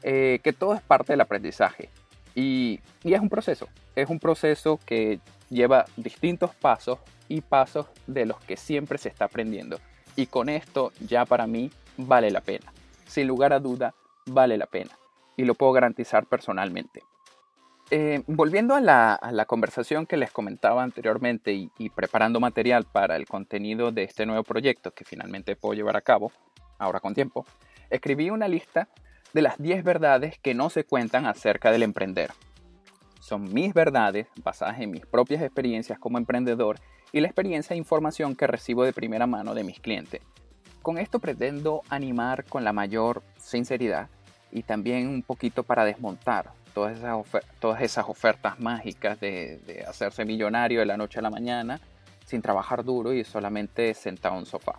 eh, 0.02 0.40
que 0.42 0.52
todo 0.52 0.74
es 0.74 0.82
parte 0.82 1.12
del 1.12 1.20
aprendizaje. 1.20 1.90
Y, 2.34 2.80
y, 3.04 3.12
es 3.12 3.20
un 3.20 3.28
proceso, 3.28 3.68
es 3.94 4.08
un 4.08 4.18
proceso 4.18 4.80
que 4.86 5.20
lleva 5.50 5.84
distintos 5.96 6.54
pasos 6.54 6.98
y 7.28 7.42
pasos 7.42 7.86
de 8.06 8.24
los 8.24 8.40
que 8.40 8.56
siempre 8.56 8.96
se 8.98 9.10
está 9.10 9.26
aprendiendo. 9.26 9.78
Y 10.16 10.26
con 10.26 10.48
esto 10.48 10.92
ya 11.00 11.26
para 11.26 11.46
mí 11.46 11.70
vale 11.96 12.30
la 12.30 12.40
pena. 12.40 12.72
Sin 13.06 13.26
lugar 13.26 13.52
a 13.52 13.60
duda, 13.60 13.94
vale 14.26 14.56
la 14.56 14.66
pena. 14.66 14.98
Y 15.36 15.44
lo 15.44 15.54
puedo 15.54 15.72
garantizar 15.72 16.26
personalmente. 16.26 17.02
Eh, 17.94 18.22
volviendo 18.26 18.74
a 18.74 18.80
la, 18.80 19.44
conversación 19.46 20.06
que 20.06 20.16
les 20.16 20.30
comentaba 20.30 20.82
anteriormente 20.82 21.52
y, 21.52 21.70
y, 21.76 21.90
preparando 21.90 22.40
material 22.40 22.86
para 22.90 23.16
el 23.16 23.26
contenido 23.26 23.92
de 23.92 24.04
este 24.04 24.24
nuevo 24.24 24.44
proyecto 24.44 24.92
que 24.92 25.04
finalmente 25.04 25.56
puedo 25.56 25.74
llevar 25.74 25.98
a 25.98 26.00
cabo, 26.00 26.32
ahora 26.78 27.00
con 27.00 27.12
tiempo, 27.12 27.44
escribí 27.90 28.30
una 28.30 28.48
lista 28.48 28.88
de 29.34 29.42
las 29.42 29.58
10 29.58 29.84
verdades 29.84 30.38
que 30.38 30.54
no 30.54 30.70
se 30.70 30.84
cuentan 30.84 31.26
acerca 31.26 31.70
del 31.70 31.82
emprender. 31.82 32.30
Son 33.20 33.52
mis 33.52 33.74
verdades 33.74 34.26
basadas 34.42 34.80
en 34.80 34.90
mis 34.90 35.04
propias 35.04 35.42
experiencias 35.42 35.98
como 35.98 36.16
emprendedor 36.16 36.80
y 37.12 37.20
la 37.20 37.26
experiencia 37.26 37.74
e 37.74 37.76
información 37.76 38.34
que 38.36 38.46
recibo 38.46 38.84
de 38.84 38.94
primera 38.94 39.26
mano 39.26 39.52
de 39.52 39.64
mis 39.64 39.80
clientes. 39.80 40.22
Con 40.80 40.96
esto 40.96 41.18
pretendo 41.18 41.82
animar 41.90 42.46
con 42.46 42.64
la 42.64 42.72
mayor 42.72 43.22
sinceridad 43.36 44.08
y 44.50 44.62
también 44.62 45.08
un 45.08 45.22
poquito 45.22 45.62
para 45.62 45.84
desmontar 45.84 46.61
todas 46.74 46.98
esas, 46.98 47.16
todas 47.60 47.82
esas 47.82 48.08
ofertas 48.08 48.58
mágicas 48.60 49.20
de, 49.20 49.58
de 49.66 49.84
hacerse 49.84 50.24
millonario 50.24 50.80
de 50.80 50.86
la 50.86 50.96
noche 50.96 51.18
a 51.18 51.22
la 51.22 51.30
mañana 51.30 51.80
sin 52.26 52.42
trabajar 52.42 52.84
duro 52.84 53.12
y 53.12 53.24
solamente 53.24 53.94
sentado 53.94 54.34
en 54.34 54.40
un 54.40 54.46
sofá. 54.46 54.78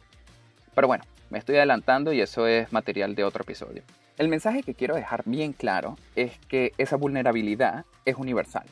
Pero 0.73 0.87
bueno, 0.87 1.03
me 1.29 1.39
estoy 1.39 1.57
adelantando 1.57 2.13
y 2.13 2.21
eso 2.21 2.47
es 2.47 2.71
material 2.71 3.15
de 3.15 3.23
otro 3.23 3.43
episodio. 3.43 3.83
El 4.17 4.27
mensaje 4.27 4.61
que 4.61 4.75
quiero 4.75 4.95
dejar 4.95 5.23
bien 5.25 5.53
claro 5.53 5.97
es 6.15 6.37
que 6.47 6.73
esa 6.77 6.95
vulnerabilidad 6.95 7.85
es 8.05 8.15
universal. 8.15 8.65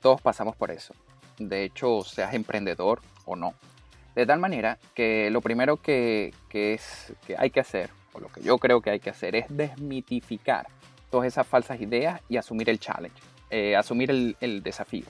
Todos 0.00 0.20
pasamos 0.22 0.56
por 0.56 0.70
eso. 0.70 0.94
De 1.38 1.64
hecho, 1.64 2.02
seas 2.04 2.32
emprendedor 2.34 3.02
o 3.26 3.36
no. 3.36 3.54
De 4.14 4.24
tal 4.26 4.40
manera 4.40 4.78
que 4.94 5.30
lo 5.30 5.40
primero 5.40 5.76
que, 5.76 6.32
que 6.48 6.80
hay 7.36 7.50
que 7.50 7.60
hacer, 7.60 7.90
o 8.12 8.20
lo 8.20 8.28
que 8.28 8.40
yo 8.40 8.58
creo 8.58 8.80
que 8.80 8.90
hay 8.90 9.00
que 9.00 9.10
hacer, 9.10 9.36
es 9.36 9.44
desmitificar 9.48 10.66
todas 11.10 11.26
esas 11.26 11.46
falsas 11.46 11.80
ideas 11.80 12.20
y 12.28 12.36
asumir 12.36 12.68
el 12.70 12.78
challenge, 12.78 13.16
eh, 13.50 13.76
asumir 13.76 14.10
el, 14.10 14.62
desafío. 14.62 15.06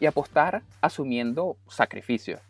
Y 0.00 0.06
apostar 0.06 0.62
asumiendo 0.80 1.56
sacrificios. 1.68 2.40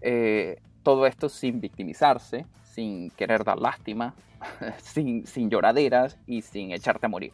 Eh, 0.00 0.60
todo 0.82 1.06
esto 1.06 1.28
sin 1.28 1.60
victimizarse, 1.60 2.46
sin 2.64 3.10
querer 3.10 3.44
dar 3.44 3.58
lástima, 3.58 4.14
sin, 4.82 5.26
sin 5.26 5.50
lloraderas 5.50 6.16
y 6.26 6.42
sin 6.42 6.72
echarte 6.72 7.06
a 7.06 7.08
morir. 7.08 7.32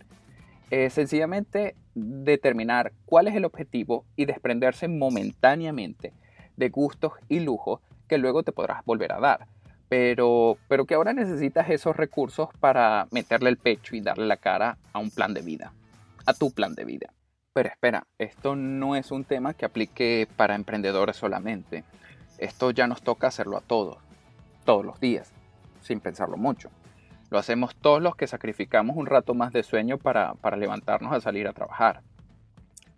Eh, 0.70 0.90
sencillamente 0.90 1.76
determinar 1.94 2.92
cuál 3.04 3.28
es 3.28 3.36
el 3.36 3.44
objetivo 3.44 4.04
y 4.16 4.24
desprenderse 4.24 4.88
momentáneamente 4.88 6.12
de 6.56 6.68
gustos 6.70 7.12
y 7.28 7.38
lujos 7.40 7.80
que 8.08 8.18
luego 8.18 8.42
te 8.42 8.52
podrás 8.52 8.84
volver 8.84 9.12
a 9.12 9.20
dar. 9.20 9.46
Pero, 9.88 10.58
pero 10.68 10.84
que 10.84 10.94
ahora 10.94 11.12
necesitas 11.12 11.70
esos 11.70 11.96
recursos 11.96 12.48
para 12.58 13.06
meterle 13.10 13.50
el 13.50 13.56
pecho 13.56 13.94
y 13.94 14.00
darle 14.00 14.26
la 14.26 14.36
cara 14.36 14.78
a 14.92 14.98
un 14.98 15.10
plan 15.10 15.32
de 15.32 15.42
vida, 15.42 15.72
a 16.24 16.34
tu 16.34 16.50
plan 16.50 16.74
de 16.74 16.84
vida. 16.84 17.12
Pero 17.52 17.68
espera, 17.70 18.06
esto 18.18 18.54
no 18.54 18.96
es 18.96 19.10
un 19.10 19.24
tema 19.24 19.54
que 19.54 19.64
aplique 19.64 20.28
para 20.36 20.54
emprendedores 20.54 21.16
solamente. 21.16 21.84
Esto 22.36 22.70
ya 22.70 22.86
nos 22.86 23.02
toca 23.02 23.28
hacerlo 23.28 23.56
a 23.56 23.62
todos, 23.62 23.96
todos 24.64 24.84
los 24.84 25.00
días, 25.00 25.32
sin 25.80 26.00
pensarlo 26.00 26.36
mucho. 26.36 26.68
Lo 27.30 27.38
hacemos 27.38 27.74
todos 27.74 28.02
los 28.02 28.14
que 28.14 28.26
sacrificamos 28.26 28.96
un 28.96 29.06
rato 29.06 29.34
más 29.34 29.52
de 29.52 29.62
sueño 29.62 29.98
para, 29.98 30.34
levantarnos 30.56 31.12
a 31.12 31.20
salir 31.20 31.48
a 31.48 31.52
trabajar. 31.52 32.02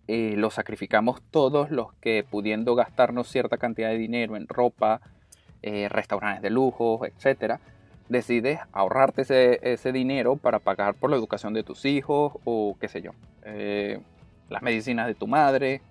Eh, 0.07 0.33
lo 0.35 0.51
sacrificamos 0.51 1.21
todos 1.31 1.71
los 1.71 1.93
que 1.95 2.25
pudiendo 2.29 2.75
gastarnos 2.75 3.29
cierta 3.29 3.57
cantidad 3.57 3.89
de 3.89 3.97
dinero 3.97 4.35
en 4.35 4.47
ropa, 4.47 5.01
eh, 5.61 5.87
restaurantes 5.89 6.41
de 6.41 6.49
lujo, 6.49 7.05
etc., 7.05 7.59
decides 8.07 8.59
ahorrarte 8.71 9.21
ese, 9.61 9.91
dinero 9.91 10.35
para 10.35 10.59
pagar 10.59 10.95
por 10.95 11.11
la 11.11 11.15
educación 11.15 11.53
de 11.53 11.63
tus 11.63 11.85
hijos 11.85 12.33
o 12.43 12.75
qué 12.79 12.87
sé 12.87 13.01
yo, 13.01 13.11
eh, 13.43 14.01
las 14.49 14.63
medicinas 14.63 15.05
de 15.05 15.13
tu 15.13 15.27
madre, 15.27 15.81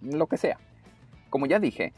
lo 0.00 0.26
que 0.26 0.36
sea. 0.36 0.58
Como 1.30 1.46
ya 1.46 1.60
dije, 1.60 1.92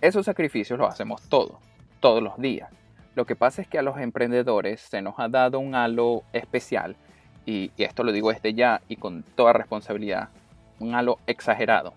esos 0.00 0.24
sacrificios 0.24 0.78
los 0.78 0.88
hacemos 0.88 1.22
todos, 1.28 1.56
todos 2.00 2.22
los 2.22 2.38
días. 2.38 2.70
Lo 3.14 3.26
que 3.26 3.36
pasa 3.36 3.60
es 3.60 3.68
que 3.68 3.78
a 3.78 3.82
los 3.82 3.98
emprendedores 3.98 4.80
se 4.80 5.02
nos 5.02 5.14
ha 5.18 5.28
dado 5.28 5.60
un 5.60 5.74
halo 5.74 6.22
especial, 6.32 6.96
y, 7.44 7.70
esto 7.76 8.04
lo 8.04 8.12
digo 8.12 8.32
desde 8.32 8.54
ya 8.54 8.80
y 8.88 8.96
con 8.96 9.22
toda 9.22 9.52
responsabilidad, 9.52 10.28
un 10.78 10.94
halo 10.94 11.18
exagerado. 11.26 11.92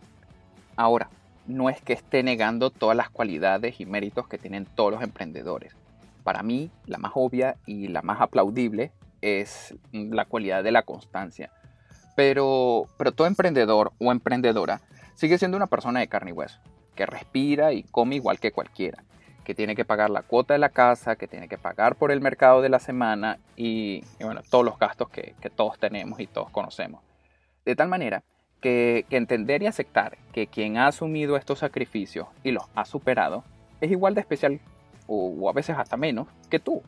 Ahora, 0.76 1.10
no 1.48 1.70
es 1.70 1.82
que 1.82 1.94
esté 1.94 2.24
negando 2.24 2.70
todas 2.70 2.98
las 2.98 3.10
cualidades 3.10 3.80
y 3.80 3.86
méritos 3.86 4.28
que 4.28 4.38
tienen 4.38 4.66
todos 4.66 4.92
los 4.92 5.04
emprendedores. 5.04 5.76
Para 6.24 6.44
mí, 6.44 6.72
la 6.86 6.98
más 6.98 7.12
obvia 7.16 7.58
y 7.66 7.88
la 7.88 8.02
más 8.02 8.22
aplaudible 8.22 8.92
es 9.22 9.76
la 9.92 10.26
cualidad 10.26 10.64
de 10.64 10.72
la 10.72 10.84
constancia. 10.84 11.52
Pero, 12.16 12.86
pero 12.98 13.12
todo 13.12 13.28
emprendedor 13.28 13.92
o 14.00 14.12
emprendedora 14.12 14.82
sigue 15.16 15.38
siendo 15.38 15.58
una 15.58 15.68
persona 15.68 16.00
de 16.00 16.08
carne 16.08 16.32
y 16.32 16.34
hueso 16.34 16.60
que 16.96 17.06
respira 17.06 17.74
y 17.74 17.84
come 17.84 18.16
igual 18.16 18.40
que 18.40 18.52
cualquiera, 18.52 19.04
que 19.44 19.54
tiene 19.54 19.76
que 19.76 19.86
pagar 19.86 20.10
la 20.10 20.24
cuota 20.24 20.54
de 20.54 20.60
la 20.60 20.70
casa, 20.70 21.16
que 21.16 21.28
tiene 21.28 21.48
que 21.48 21.58
pagar 21.58 21.96
por 21.96 22.12
el 22.12 22.22
mercado 22.22 22.62
de 22.62 22.70
la 22.70 22.80
semana 22.80 23.38
y, 23.56 24.04
bueno, 24.20 24.42
todos 24.50 24.66
los 24.66 24.80
gastos 24.80 25.10
que, 25.10 25.36
todos 25.56 25.78
tenemos 25.78 26.20
y 26.20 26.28
todos 26.28 26.50
conocemos. 26.50 27.04
De 27.66 27.76
tal 27.76 27.90
manera 27.90 28.24
que, 28.66 29.06
entender 29.12 29.62
y 29.62 29.68
aceptar 29.68 30.18
que 30.34 30.48
quien 30.48 30.78
ha 30.78 30.88
asumido 30.88 31.38
estos 31.38 31.60
sacrificios 31.60 32.28
y 32.44 32.50
los 32.50 32.64
ha 32.74 32.84
superado 32.86 33.44
es 33.80 33.92
igual 33.92 34.16
de 34.16 34.22
especial 34.22 34.60
o, 35.06 35.48
a 35.48 35.54
veces 35.54 35.78
hasta 35.78 35.98
menos 35.98 36.28
que 36.50 36.58
tú. 36.58 36.82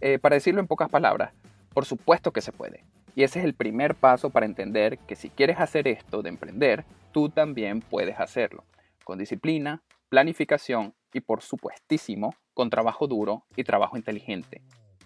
Eh, 0.00 0.18
para 0.18 0.36
decirlo 0.36 0.58
en 0.58 0.66
pocas 0.66 0.88
palabras, 0.88 1.34
por 1.74 1.84
supuesto 1.84 2.30
que 2.30 2.40
se 2.40 2.52
puede. 2.52 2.82
Y 3.14 3.24
ese 3.24 3.40
es 3.40 3.44
el 3.44 3.52
primer 3.52 3.94
paso 3.94 4.30
para 4.30 4.46
entender 4.46 4.96
que 5.00 5.16
si 5.16 5.28
quieres 5.28 5.60
hacer 5.60 5.86
esto 5.86 6.22
de 6.22 6.30
emprender, 6.30 6.86
tú 7.12 7.28
también 7.28 7.82
puedes 7.82 8.18
hacerlo 8.18 8.64
con 9.04 9.18
disciplina, 9.18 9.82
planificación 10.08 10.94
y 11.12 11.20
por 11.20 11.42
supuestísimo 11.42 12.34
con 12.54 12.70
trabajo 12.70 13.06
duro 13.06 13.44
y 13.54 13.64
trabajo 13.64 13.98
inteligente. 13.98 14.62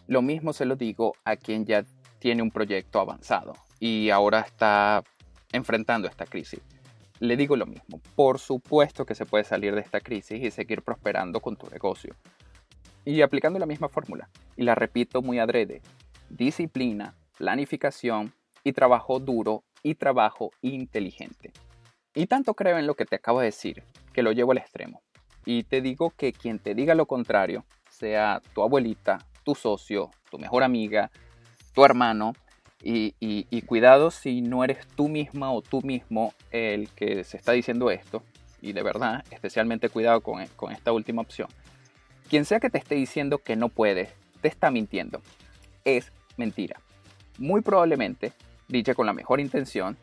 Lo 0.07 0.23
mismo 0.23 0.52
se 0.52 0.66
lo 0.66 0.76
digo 0.76 1.14
a 1.25 1.35
quien 1.35 1.64
ya 1.64 1.85
tiene 2.21 2.43
un 2.43 2.52
proyecto 2.52 3.00
avanzado 3.00 3.54
y 3.81 4.11
ahora 4.11 4.40
está 4.40 5.02
enfrentando 5.54 6.08
esta 6.08 6.26
crisis. 6.26 6.61
Le 7.20 7.37
digo 7.37 7.56
lo 7.56 7.64
mismo, 7.64 8.00
por 8.16 8.40
supuesto 8.40 9.06
que 9.06 9.14
se 9.14 9.25
puede 9.25 9.44
salir 9.44 9.75
de 9.75 9.80
esta 9.80 10.00
crisis 10.00 10.42
y 10.42 10.50
seguir 10.50 10.82
prosperando 10.82 11.40
con 11.40 11.56
tu 11.56 11.68
negocio. 11.68 12.14
Y 13.04 13.23
aplicando 13.23 13.58
la 13.58 13.66
misma 13.66 13.88
fórmula, 13.88 14.28
y 14.56 14.64
la 14.64 14.75
repito 14.75 15.23
muy 15.23 15.38
adrede, 15.38 15.80
disciplina, 16.28 17.14
planificación 17.38 18.34
y 18.64 18.73
trabajo 18.73 19.20
duro 19.20 19.62
y 19.82 19.94
trabajo 19.94 20.50
inteligente. 20.61 21.52
Y 22.14 22.26
tanto 22.26 22.54
creo 22.54 22.78
en 22.78 22.87
lo 22.87 22.94
que 22.94 23.04
te 23.04 23.16
acabo 23.16 23.40
de 23.40 23.46
decir, 23.46 23.84
que 24.12 24.23
lo 24.23 24.32
llevo 24.32 24.52
al 24.52 24.58
extremo. 24.58 25.02
Y 25.46 25.62
te 25.64 25.80
digo 25.80 26.11
que 26.11 26.32
quien 26.32 26.58
te 26.58 26.75
diga 26.75 26.94
lo 26.94 27.06
contrario, 27.06 27.64
sea 27.88 28.42
tu 28.54 28.62
abuelita, 28.62 29.18
tu 29.44 29.54
socio, 29.54 30.11
tu 30.30 30.38
mejor 30.38 30.64
amiga, 30.64 31.11
tu 31.75 31.84
hermano, 31.84 32.32
y, 32.84 33.62
cuidado 33.62 34.10
si 34.10 34.42
no 34.42 34.62
eres 34.62 34.86
tú 34.88 35.08
misma 35.08 35.52
o 35.52 35.62
tú 35.62 35.80
mismo 35.82 36.34
el 36.50 36.88
que 36.90 37.24
se 37.24 37.36
está 37.36 37.52
diciendo 37.52 37.90
esto, 37.90 38.22
y 38.60 38.72
de 38.72 38.82
verdad, 38.82 39.24
especialmente 39.30 39.88
cuidado 39.88 40.20
con, 40.20 40.40
esta 40.70 40.92
última 40.92 41.22
opción. 41.22 41.48
Quien 42.28 42.44
sea 42.44 42.60
que 42.60 42.70
te 42.70 42.78
esté 42.78 42.94
diciendo 42.94 43.38
que 43.38 43.56
no 43.56 43.68
puedes, 43.68 44.10
te 44.40 44.48
está 44.48 44.70
mintiendo. 44.70 45.20
Es 45.84 46.12
mentira. 46.36 46.80
Muy 47.38 47.62
probablemente, 47.62 48.32
dicha 48.68 48.94
con 48.94 49.06
la 49.06 49.12
mejor 49.12 49.40
intención, 49.40 49.96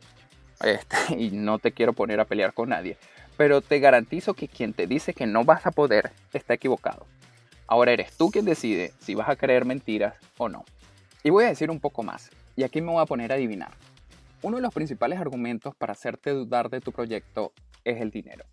este, 0.64 0.98
y 1.18 1.32
no 1.32 1.60
te 1.60 1.72
quiero 1.72 1.94
poner 1.94 2.20
a 2.20 2.26
pelear 2.26 2.54
con 2.54 2.70
nadie, 2.70 2.98
pero 3.38 3.62
te 3.62 3.80
garantizo 3.80 4.34
que 4.34 4.48
quien 4.48 4.74
te 4.74 4.88
dice 4.88 5.14
que 5.14 5.28
no 5.28 5.44
vas 5.44 5.66
a 5.66 5.72
poder 5.72 6.12
está 6.34 6.56
equivocado. 6.56 7.06
Ahora 7.68 7.94
eres 7.94 8.18
tú 8.18 8.32
quien 8.32 8.46
decide 8.46 8.92
si 9.00 9.16
vas 9.16 9.30
a 9.30 9.36
creer 9.36 9.66
mentiras 9.66 10.16
o 10.38 10.50
no. 10.50 10.66
Y 11.24 11.30
voy 11.30 11.46
a 11.46 11.50
decir 11.50 11.70
un 11.72 11.80
poco 11.80 12.04
más, 12.04 12.30
y 12.56 12.64
aquí 12.64 12.82
me 12.82 12.92
voy 12.92 13.02
a 13.02 13.06
poner 13.06 13.32
a 13.32 13.36
adivinar. 13.36 13.72
Uno 14.42 14.58
de 14.58 14.64
los 14.64 14.74
principales 14.74 15.20
argumentos 15.20 15.76
para 15.76 15.94
hacerte 15.94 16.32
dudar 16.32 16.70
de 16.70 16.82
tu 16.82 16.92
proyecto 16.92 17.54
es 17.84 18.02
el 18.02 18.12
dinero. 18.12 18.46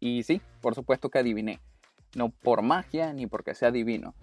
Y 0.00 0.24
sí, 0.24 0.40
por 0.60 0.74
supuesto 0.74 1.10
que 1.10 1.20
adiviné. 1.20 1.60
No 2.14 2.30
por 2.30 2.62
magia 2.62 3.12
ni 3.12 3.26
porque 3.26 3.54
sea 3.54 3.70
divino. 3.70 4.14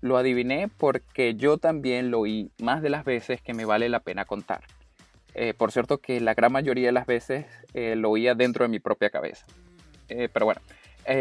Lo 0.00 0.16
adiviné 0.16 0.68
porque 0.68 1.34
yo 1.34 1.58
también 1.58 2.10
lo 2.10 2.20
oí 2.20 2.50
más 2.60 2.82
de 2.82 2.90
las 2.90 3.04
veces 3.04 3.40
que 3.40 3.54
me 3.54 3.64
vale 3.64 3.88
la 3.88 4.00
pena 4.00 4.24
contar. 4.24 4.64
Eh, 5.34 5.54
por 5.54 5.70
cierto 5.70 5.98
que 5.98 6.20
la 6.20 6.34
gran 6.34 6.52
mayoría 6.52 6.86
de 6.86 6.92
las 6.92 7.06
veces 7.06 7.46
eh, 7.74 7.94
lo 7.96 8.10
oía 8.10 8.34
dentro 8.34 8.64
de 8.64 8.68
mi 8.68 8.80
propia 8.80 9.10
cabeza. 9.10 9.46
Eh, 10.08 10.28
pero 10.32 10.46
bueno, 10.46 10.60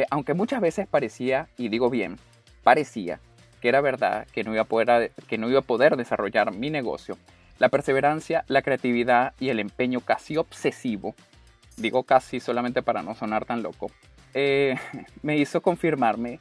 aunque 0.10 0.34
muchas 0.34 0.60
veces 0.60 0.88
parecía, 0.88 1.48
y 1.58 1.70
digo 1.70 1.90
bien, 1.90 2.18
parecía 2.64 3.20
que 3.62 3.70
era 3.70 3.82
verdad 3.82 4.28
que 4.32 4.44
no, 4.44 4.54
iba 4.54 4.64
a 4.64 4.66
poder, 4.66 5.12
que 5.28 5.38
no 5.38 5.50
iba 5.50 5.60
a 5.60 5.64
poder 5.64 5.96
desarrollar 5.96 6.54
mi 6.54 6.70
negocio, 6.70 7.18
la 7.60 7.70
perseverancia, 7.70 8.44
la 8.48 8.62
creatividad 8.62 9.34
y 9.40 9.50
el 9.50 9.60
empeño 9.60 10.02
casi 10.02 10.38
obsesivo, 10.38 11.16
digo 11.76 12.04
casi 12.04 12.40
solamente 12.40 12.82
para 12.82 13.02
no 13.02 13.16
sonar 13.16 13.46
tan 13.46 13.64
loco, 13.64 13.92
me 15.24 15.38
hizo 15.38 15.62
confirmarme 15.62 16.40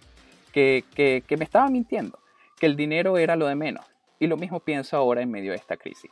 que, 0.52 0.84
que 0.94 1.36
me 1.36 1.44
estaba 1.44 1.68
mintiendo, 1.68 2.18
que 2.58 2.66
el 2.66 2.76
dinero 2.76 3.18
era 3.18 3.36
lo 3.36 3.46
de 3.46 3.54
menos. 3.54 3.84
Y 4.18 4.26
lo 4.26 4.36
mismo 4.36 4.60
pienso 4.60 4.96
ahora 4.96 5.22
en 5.22 5.30
medio 5.30 5.52
de 5.52 5.58
esta 5.58 5.76
crisis. 5.76 6.10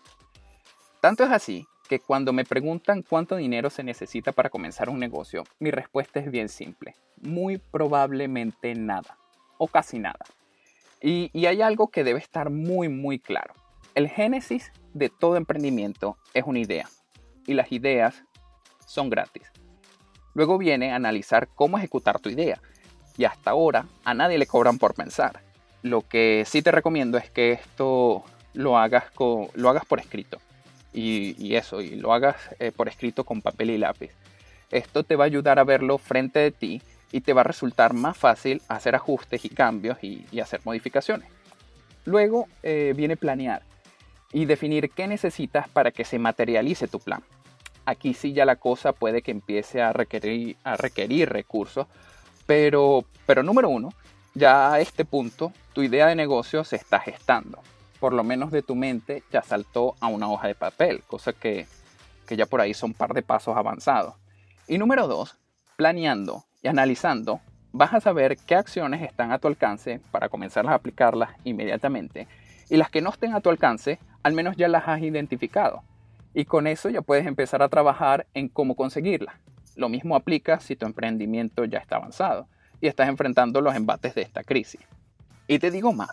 Tanto 1.01 1.25
es 1.25 1.31
así 1.31 1.67
que 1.89 2.01
cuando 2.01 2.33
me 2.33 2.45
preguntan 2.45 3.03
cuánto 3.03 3.37
dinero 3.37 3.71
se 3.71 3.83
necesita 3.83 4.33
para 4.33 4.51
comenzar 4.51 4.89
un 4.89 4.99
negocio, 4.99 5.45
mi 5.59 5.71
respuesta 5.71 6.21
es 6.21 6.31
bien 6.31 6.49
simple. 6.49 6.95
Muy 7.21 7.59
probablemente 7.59 8.75
nada, 8.75 9.19
o 9.59 9.69
casi 9.69 9.99
nada. 9.99 10.25
Y, 11.01 11.31
hay 11.47 11.61
algo 11.61 11.89
que 11.89 12.05
debe 12.05 12.19
estar 12.19 12.49
muy, 12.49 12.89
muy 12.89 13.19
claro. 13.19 13.55
El 13.95 14.09
génesis 14.09 14.73
de 14.95 15.11
todo 15.11 15.37
emprendimiento 15.37 16.17
es 16.33 16.45
una 16.47 16.61
idea 16.61 16.89
y 17.47 17.55
las 17.55 17.71
ideas 17.73 18.23
son 18.87 19.11
gratis. 19.11 19.43
Luego 20.35 20.57
viene 20.57 20.93
analizar 20.93 21.49
cómo 21.55 21.77
ejecutar 21.77 22.21
tu 22.21 22.31
idea 22.31 22.61
y 23.17 23.25
hasta 23.25 23.51
ahora 23.51 23.87
a 24.05 24.15
nadie 24.15 24.39
le 24.39 24.47
cobran 24.47 24.79
por 24.79 24.95
pensar. 24.95 25.41
Lo 25.83 26.01
que 26.03 26.45
sí 26.47 26.63
te 26.63 26.71
recomiendo 26.71 27.19
es 27.19 27.31
que 27.31 27.53
esto 27.53 28.25
lo 28.55 28.79
hagas, 28.79 29.05
lo 29.55 29.69
hagas 29.69 29.85
por 29.85 30.01
escrito. 30.01 30.39
Y, 30.93 31.57
eso, 31.57 31.81
y 31.81 31.97
lo 31.97 32.13
hagas 32.13 32.37
eh, 32.61 32.71
por 32.71 32.89
escrito 32.89 33.25
con 33.25 33.43
papel 33.43 33.71
y 33.71 33.79
lápiz. 33.79 34.13
Esto 34.71 35.03
te 35.03 35.17
va 35.17 35.25
a 35.25 35.27
ayudar 35.27 35.59
a 35.59 35.65
verlo 35.65 35.99
frente 35.99 36.39
de 36.39 36.53
ti 36.53 36.83
y 37.11 37.21
te 37.21 37.33
va 37.33 37.41
a 37.41 37.45
resultar 37.45 37.95
más 37.95 38.17
fácil 38.17 38.63
hacer 38.69 38.95
ajustes 38.95 39.45
y 39.45 39.49
cambios 39.49 39.99
y, 40.03 40.25
hacer 40.41 40.61
modificaciones. 40.65 41.29
Luego 42.05 42.47
eh, 42.63 42.93
viene 42.97 43.17
planear 43.17 43.63
y 44.35 44.47
definir 44.47 44.91
qué 44.91 45.07
necesitas 45.07 45.69
para 45.69 45.93
que 45.93 46.05
se 46.05 46.19
materialice 46.19 46.89
tu 46.89 46.99
plan. 46.99 47.23
Aquí 47.87 48.15
sí 48.15 48.33
ya 48.33 48.45
la 48.45 48.57
cosa 48.57 48.93
puede 48.93 49.23
que 49.23 49.31
empiece 49.31 49.81
a 49.81 49.93
requerir, 49.93 50.57
a 50.65 50.77
requerir 50.77 51.31
recursos, 51.31 51.87
pero, 52.45 53.05
pero 53.27 53.45
número 53.45 53.69
uno, 53.69 53.91
ya 54.35 54.73
a 54.73 54.81
este 54.81 55.05
punto 55.05 55.53
tu 55.73 55.85
idea 55.85 56.09
de 56.09 56.17
negocio 56.17 56.65
se 56.65 56.75
está 56.75 56.99
gestando. 56.99 57.61
Por 58.01 58.13
lo 58.13 58.25
menos 58.25 58.51
de 58.51 58.63
tu 58.63 58.75
mente 58.75 59.23
ya 59.31 59.41
saltó 59.41 59.95
a 60.01 60.09
una 60.09 60.29
hoja 60.29 60.49
de 60.49 60.57
papel, 60.57 61.05
cosa 61.07 61.33
que, 61.33 61.69
que 62.27 62.37
ya 62.37 62.47
por 62.47 62.61
ahí 62.61 62.75
son 62.75 62.91
un 62.91 62.95
par 62.95 63.15
de 63.15 63.23
pasos 63.23 63.57
avanzados. 63.57 64.17
Y 64.67 64.79
número 64.79 65.07
dos, 65.07 65.37
planeando 65.77 66.45
y 66.61 66.67
analizando, 66.67 67.41
vas 67.71 67.95
a 67.95 68.01
saber 68.01 68.37
qué 68.37 68.57
acciones 68.57 69.03
están 69.03 69.31
a 69.31 69.39
tu 69.39 69.47
alcance 69.47 70.01
para 70.11 70.29
comenzar 70.29 70.67
a 70.67 70.75
aplicarlas 70.75 71.31
inmediatamente 71.45 72.27
y 72.69 72.77
las 72.77 72.91
que 72.91 73.01
no 73.01 73.11
estén 73.11 73.35
a 73.35 73.41
tu 73.41 73.51
alcance, 73.51 73.99
al 74.25 74.33
menos 74.33 74.57
ya 74.57 74.67
las 74.67 74.89
has 74.89 75.01
identificado. 75.03 75.85
Y 76.33 76.47
con 76.47 76.67
eso 76.67 76.89
ya 76.89 77.03
puedes 77.03 77.27
empezar 77.27 77.63
a 77.63 77.69
trabajar 77.69 78.27
en 78.35 78.49
cómo 78.49 78.75
conseguirlas. 78.75 79.37
Lo 79.77 79.89
mismo 79.89 80.17
aplica 80.17 80.59
si 80.59 80.75
tu 80.75 80.87
emprendimiento 80.87 81.65
ya 81.65 81.79
está 81.79 81.97
avanzado 81.97 82.49
y 82.81 82.89
estás 82.89 83.09
enfrentando 83.09 83.61
los 83.61 83.77
embates 83.77 84.15
de 84.15 84.23
esta 84.23 84.43
crisis. 84.43 84.81
Y 85.47 85.59
te 85.59 85.71
digo 85.71 85.93
más, 85.93 86.11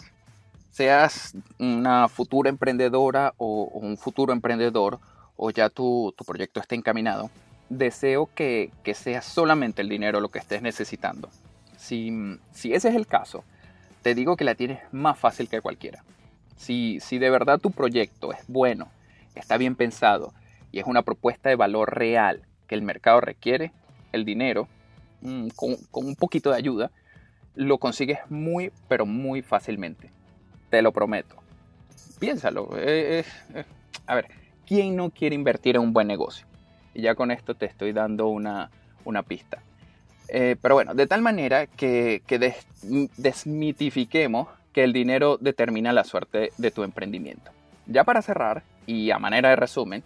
seas 0.69 1.35
una 1.57 2.07
futura 2.09 2.49
emprendedora 2.49 3.33
o, 3.37 3.63
un 3.73 3.97
futuro 3.97 4.33
emprendedor 4.33 4.99
o 5.37 5.49
ya 5.49 5.69
tu, 5.69 6.13
proyecto 6.27 6.59
está 6.59 6.75
encaminado, 6.75 7.31
deseo 7.69 8.29
que, 8.35 8.71
que, 8.83 8.93
sea 8.93 9.21
solamente 9.21 9.81
el 9.81 9.89
dinero 9.89 10.19
lo 10.19 10.29
que 10.29 10.39
estés 10.39 10.61
necesitando. 10.61 11.29
Si, 11.77 12.11
si, 12.51 12.73
ese 12.73 12.89
es 12.89 12.95
el 12.95 13.07
caso, 13.07 13.43
te 14.01 14.13
digo 14.13 14.35
que 14.35 14.43
la 14.43 14.55
tienes 14.55 14.79
más 14.91 15.17
fácil 15.17 15.47
que 15.49 15.61
cualquiera. 15.61 16.03
Si, 16.61 16.99
si 16.99 17.17
de 17.17 17.31
verdad 17.31 17.59
tu 17.59 17.71
proyecto 17.71 18.31
es 18.31 18.47
bueno, 18.47 18.87
está 19.33 19.57
bien 19.57 19.75
pensado 19.75 20.31
y 20.71 20.77
es 20.77 20.85
una 20.85 21.01
propuesta 21.01 21.49
de 21.49 21.55
valor 21.55 21.95
real 21.95 22.43
que 22.67 22.75
el 22.75 22.83
mercado 22.83 23.19
requiere, 23.19 23.71
el 24.11 24.25
dinero, 24.25 24.67
mm, 25.21 25.47
con, 25.55 25.75
un 25.93 26.15
poquito 26.15 26.51
de 26.51 26.57
ayuda, 26.57 26.91
lo 27.55 27.79
consigues 27.79 28.19
muy, 28.29 28.71
pero 28.87 29.07
muy 29.07 29.41
fácilmente. 29.41 30.11
Te 30.69 30.83
lo 30.83 30.91
prometo. 30.91 31.35
Piénsalo. 32.19 32.69
Eh, 32.77 33.25
eh, 33.55 33.63
a 34.05 34.13
ver, 34.13 34.27
¿quién 34.67 34.95
no 34.95 35.09
quiere 35.09 35.33
invertir 35.33 35.77
en 35.77 35.81
un 35.81 35.93
buen 35.93 36.07
negocio? 36.07 36.45
Y 36.93 37.01
ya 37.01 37.15
con 37.15 37.31
esto 37.31 37.55
te 37.55 37.65
estoy 37.65 37.91
dando 37.91 38.27
una, 38.27 38.69
pista. 39.27 39.63
Eh, 40.27 40.57
pero 40.61 40.75
bueno, 40.75 40.93
de 40.93 41.07
tal 41.07 41.23
manera 41.23 41.65
que, 41.65 42.21
que 42.27 42.53
desmitifiquemos 43.17 44.47
que 44.73 44.83
el 44.83 44.93
dinero 44.93 45.37
determina 45.39 45.93
la 45.93 46.03
suerte 46.03 46.51
de 46.57 46.71
tu 46.71 46.83
emprendimiento. 46.83 47.51
Ya 47.87 48.03
para 48.03 48.21
cerrar, 48.21 48.63
y 48.85 49.11
a 49.11 49.19
manera 49.19 49.49
de 49.49 49.55
resumen, 49.55 50.03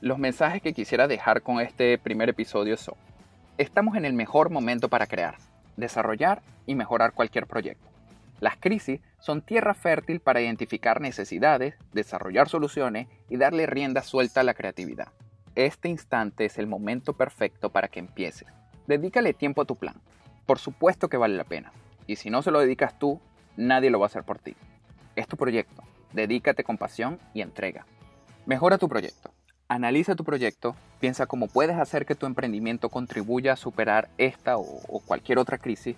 los 0.00 0.18
mensajes 0.18 0.62
que 0.62 0.72
quisiera 0.72 1.08
dejar 1.08 1.42
con 1.42 1.60
este 1.60 1.98
primer 1.98 2.28
episodio 2.28 2.76
son, 2.76 2.94
estamos 3.58 3.96
en 3.96 4.04
el 4.04 4.12
mejor 4.12 4.50
momento 4.50 4.88
para 4.88 5.06
crear, 5.06 5.36
desarrollar 5.76 6.42
y 6.66 6.74
mejorar 6.74 7.12
cualquier 7.12 7.46
proyecto. 7.46 7.88
Las 8.40 8.56
crisis 8.56 9.00
son 9.18 9.42
tierra 9.42 9.74
fértil 9.74 10.20
para 10.20 10.40
identificar 10.40 11.00
necesidades, 11.00 11.74
desarrollar 11.92 12.48
soluciones 12.48 13.08
y 13.28 13.36
darle 13.36 13.66
rienda 13.66 14.02
suelta 14.02 14.40
a 14.40 14.44
la 14.44 14.54
creatividad. 14.54 15.08
Este 15.56 15.88
instante 15.88 16.44
es 16.44 16.58
el 16.58 16.68
momento 16.68 17.14
perfecto 17.14 17.70
para 17.70 17.88
que 17.88 17.98
empieces. 17.98 18.46
Dedícale 18.86 19.34
tiempo 19.34 19.62
a 19.62 19.64
tu 19.64 19.74
plan. 19.74 19.96
Por 20.46 20.60
supuesto 20.60 21.08
que 21.08 21.16
vale 21.16 21.36
la 21.36 21.44
pena. 21.44 21.72
Y 22.06 22.14
si 22.14 22.30
no 22.30 22.42
se 22.42 22.52
lo 22.52 22.60
dedicas 22.60 22.96
tú, 22.98 23.20
nadie 23.58 23.90
lo 23.90 23.98
va 23.98 24.06
a 24.06 24.08
hacer 24.08 24.24
por 24.24 24.38
ti. 24.38 24.56
Es 25.16 25.26
tu 25.26 25.36
proyecto. 25.36 25.82
Dedícate 26.12 26.64
con 26.64 26.78
pasión 26.78 27.18
y 27.34 27.42
entrega. 27.42 27.84
Mejora 28.46 28.78
tu 28.78 28.88
proyecto. 28.88 29.30
Analiza 29.68 30.14
tu 30.14 30.24
proyecto, 30.24 30.74
piensa 30.98 31.26
cómo 31.26 31.48
puedes 31.48 31.76
hacer 31.76 32.06
que 32.06 32.14
tu 32.14 32.24
emprendimiento 32.24 32.88
contribuya 32.88 33.52
a 33.52 33.56
superar 33.56 34.08
esta 34.16 34.56
o, 34.56 35.02
cualquier 35.04 35.38
otra 35.38 35.58
crisis 35.58 35.96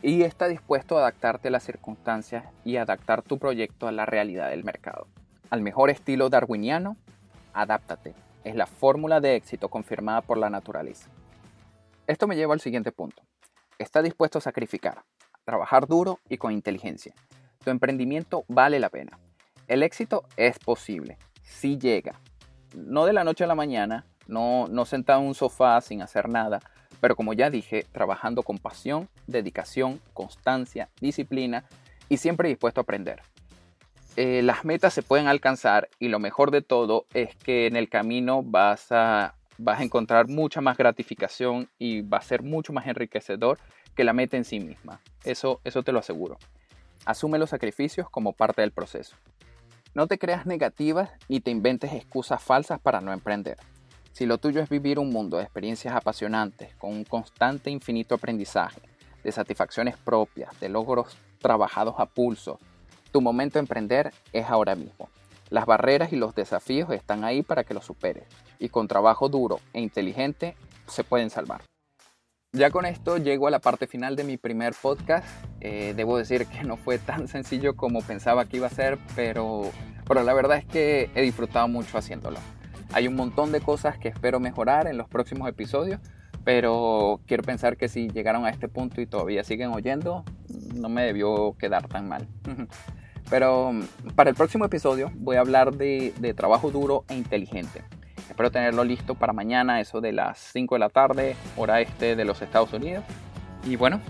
y 0.00 0.22
está 0.22 0.48
dispuesto 0.48 0.96
a 0.96 1.00
adaptarte 1.00 1.48
a 1.48 1.50
las 1.50 1.64
circunstancias 1.64 2.46
y 2.64 2.76
adaptar 2.76 3.20
tu 3.20 3.38
proyecto 3.38 3.86
a 3.86 3.92
la 3.92 4.06
realidad 4.06 4.48
del 4.48 4.64
mercado. 4.64 5.06
Al 5.50 5.60
mejor 5.60 5.90
estilo 5.90 6.30
darwiniano, 6.30 6.96
adáptate. 7.52 8.14
Es 8.44 8.54
la 8.54 8.66
fórmula 8.66 9.20
de 9.20 9.36
éxito 9.36 9.68
confirmada 9.68 10.22
por 10.22 10.38
la 10.38 10.48
naturaleza. 10.48 11.10
Esto 12.06 12.26
me 12.26 12.36
lleva 12.36 12.54
al 12.54 12.60
siguiente 12.60 12.92
punto. 12.92 13.22
Está 13.78 14.00
dispuesto 14.00 14.38
a 14.38 14.40
sacrificar, 14.40 15.02
trabajar 15.44 15.86
duro 15.86 16.20
y 16.28 16.36
con 16.36 16.52
inteligencia. 16.52 17.14
Tu 17.64 17.70
emprendimiento 17.70 18.44
vale 18.48 18.78
la 18.78 18.88
pena. 18.88 19.18
El 19.68 19.82
éxito 19.82 20.24
es 20.36 20.58
posible, 20.58 21.18
si 21.42 21.78
llega, 21.78 22.18
no 22.74 23.04
de 23.06 23.12
la 23.12 23.24
noche 23.24 23.44
a 23.44 23.46
la 23.46 23.54
mañana, 23.54 24.04
no, 24.26 24.66
no 24.68 24.84
sentado 24.84 25.20
en 25.20 25.28
un 25.28 25.34
sofá 25.34 25.80
sin 25.80 26.02
hacer 26.02 26.28
nada, 26.28 26.60
pero 27.00 27.16
como 27.16 27.32
ya 27.32 27.50
dije, 27.50 27.86
trabajando 27.92 28.42
con 28.42 28.58
pasión, 28.58 29.08
dedicación, 29.26 30.00
constancia, 30.12 30.88
disciplina 31.00 31.64
y 32.08 32.18
siempre 32.18 32.48
dispuesto 32.48 32.80
a 32.80 32.82
aprender. 32.82 33.22
Eh, 34.16 34.42
las 34.42 34.64
metas 34.64 34.92
se 34.92 35.02
pueden 35.02 35.28
alcanzar 35.28 35.88
y 35.98 36.08
lo 36.08 36.18
mejor 36.18 36.50
de 36.50 36.62
todo 36.62 37.06
es 37.14 37.36
que 37.36 37.66
en 37.66 37.76
el 37.76 37.88
camino 37.88 38.42
vas 38.42 38.90
a, 38.90 39.34
vas 39.56 39.80
a 39.80 39.84
encontrar 39.84 40.28
mucha 40.28 40.60
más 40.60 40.76
gratificación 40.76 41.68
y 41.78 42.02
va 42.02 42.18
a 42.18 42.22
ser 42.22 42.42
mucho 42.42 42.72
más 42.72 42.86
enriquecedor 42.86 43.58
que 44.00 44.04
la 44.04 44.14
meta 44.14 44.38
en 44.38 44.46
sí 44.46 44.60
misma. 44.60 45.02
Eso, 45.24 45.60
eso 45.62 45.82
te 45.82 45.92
lo 45.92 45.98
aseguro. 45.98 46.38
Asume 47.04 47.38
los 47.38 47.50
sacrificios 47.50 48.08
como 48.08 48.32
parte 48.32 48.62
del 48.62 48.72
proceso. 48.72 49.14
No 49.92 50.06
te 50.06 50.18
creas 50.18 50.46
negativas 50.46 51.10
ni 51.28 51.40
te 51.40 51.50
inventes 51.50 51.92
excusas 51.92 52.42
falsas 52.42 52.80
para 52.80 53.02
no 53.02 53.12
emprender. 53.12 53.58
Si 54.12 54.24
lo 54.24 54.38
tuyo 54.38 54.62
es 54.62 54.70
vivir 54.70 54.98
un 54.98 55.10
mundo 55.10 55.36
de 55.36 55.42
experiencias 55.42 55.94
apasionantes, 55.94 56.74
con 56.76 56.92
un 56.92 57.04
constante 57.04 57.68
infinito 57.68 58.14
aprendizaje, 58.14 58.80
de 59.22 59.32
satisfacciones 59.32 59.98
propias, 59.98 60.58
de 60.60 60.70
logros 60.70 61.18
trabajados 61.38 61.96
a 61.98 62.06
pulso, 62.06 62.58
tu 63.12 63.20
momento 63.20 63.58
de 63.58 63.64
emprender 63.64 64.14
es 64.32 64.46
ahora 64.46 64.76
mismo. 64.76 65.10
Las 65.50 65.66
barreras 65.66 66.10
y 66.10 66.16
los 66.16 66.34
desafíos 66.34 66.88
están 66.88 67.22
ahí 67.22 67.42
para 67.42 67.64
que 67.64 67.74
los 67.74 67.84
superes 67.84 68.24
y 68.58 68.70
con 68.70 68.88
trabajo 68.88 69.28
duro 69.28 69.60
e 69.74 69.82
inteligente 69.82 70.56
se 70.86 71.04
pueden 71.04 71.28
salvar. 71.28 71.60
Ya 72.52 72.72
con 72.72 72.84
esto 72.84 73.16
llego 73.16 73.46
a 73.46 73.50
la 73.52 73.60
parte 73.60 73.86
final 73.86 74.16
de 74.16 74.24
mi 74.24 74.36
primer 74.36 74.74
podcast. 74.74 75.24
Eh, 75.60 75.94
debo 75.96 76.18
decir 76.18 76.46
que 76.46 76.64
no 76.64 76.76
fue 76.76 76.98
tan 76.98 77.28
sencillo 77.28 77.76
como 77.76 78.02
pensaba 78.02 78.44
que 78.44 78.56
iba 78.56 78.66
a 78.66 78.70
ser, 78.70 78.98
pero, 79.14 79.70
pero 80.04 80.24
la 80.24 80.34
verdad 80.34 80.58
es 80.58 80.64
que 80.64 81.10
he 81.14 81.22
disfrutado 81.22 81.68
mucho 81.68 81.96
haciéndolo. 81.96 82.40
Hay 82.92 83.06
un 83.06 83.14
montón 83.14 83.52
de 83.52 83.60
cosas 83.60 83.98
que 83.98 84.08
espero 84.08 84.40
mejorar 84.40 84.88
en 84.88 84.98
los 84.98 85.08
próximos 85.08 85.48
episodios, 85.48 86.00
pero 86.42 87.20
quiero 87.24 87.44
pensar 87.44 87.76
que 87.76 87.88
si 87.88 88.08
llegaron 88.08 88.44
a 88.44 88.50
este 88.50 88.66
punto 88.66 89.00
y 89.00 89.06
todavía 89.06 89.44
siguen 89.44 89.70
oyendo, 89.70 90.24
no 90.74 90.88
me 90.88 91.04
debió 91.04 91.56
quedar 91.56 91.86
tan 91.86 92.08
mal. 92.08 92.26
Pero 93.30 93.70
para 94.16 94.30
el 94.30 94.34
próximo 94.34 94.64
episodio 94.64 95.12
voy 95.14 95.36
a 95.36 95.40
hablar 95.40 95.76
de 95.76 96.34
trabajo 96.36 96.72
duro 96.72 97.04
e 97.08 97.14
inteligente. 97.14 97.84
Espero 98.40 98.52
tenerlo 98.52 98.84
listo 98.84 99.14
para 99.14 99.34
mañana, 99.34 99.82
eso 99.82 100.00
de 100.00 100.12
las 100.12 100.38
5 100.54 100.76
de 100.76 100.78
la 100.78 100.88
tarde, 100.88 101.36
hora 101.58 101.82
este 101.82 102.16
de 102.16 102.24
los 102.24 102.40
Estados 102.40 102.72
Unidos. 102.72 103.04
Y 103.66 103.76
bueno, 103.76 104.00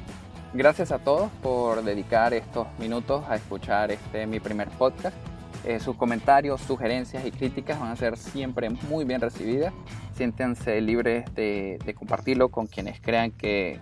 gracias 0.55 0.93
a 0.93 1.01
todos 1.01 1.33
por 1.43 1.83
dedicar 1.83 2.33
estos 2.33 2.69
minutos 2.79 3.25
a 3.29 3.35
escuchar 3.35 3.91
este 3.91 4.29
mi 4.29 4.39
primer 4.39 4.69
podcast. 4.69 5.17
Eh, 5.65 5.81
sus 5.81 5.97
comentarios, 5.97 6.61
sugerencias 6.61 7.27
y 7.27 7.33
críticas 7.33 7.81
van 7.81 7.91
a 7.91 7.97
ser 7.97 8.17
siempre 8.17 8.71
muy 8.71 9.05
bien 9.05 9.21
recibidas. 9.21 9.75
Siéntense 10.15 10.81
libres 10.81 11.25
de, 11.35 11.81
compartirlo 11.99 12.51
con 12.51 12.69
quienes 12.69 13.01
crean 13.01 13.33
que, 13.33 13.81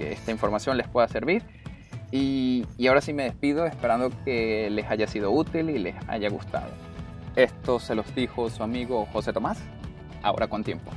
esta 0.00 0.32
información 0.32 0.76
les 0.76 0.88
pueda 0.88 1.06
servir. 1.06 1.44
Y, 2.10 2.66
y 2.78 2.88
ahora 2.88 3.00
sí 3.00 3.12
me 3.12 3.22
despido 3.22 3.64
esperando 3.64 4.10
que 4.24 4.70
les 4.70 4.90
haya 4.90 5.06
sido 5.06 5.30
útil 5.30 5.70
y 5.70 5.78
les 5.78 5.94
haya 6.08 6.28
gustado. 6.30 6.87
Esto 7.38 7.78
se 7.78 7.94
los 7.94 8.12
dijo 8.16 8.50
su 8.50 8.64
amigo 8.64 9.06
José 9.12 9.32
Tomás, 9.32 9.58
ahora 10.24 10.48
con 10.48 10.64
tiempo. 10.64 10.90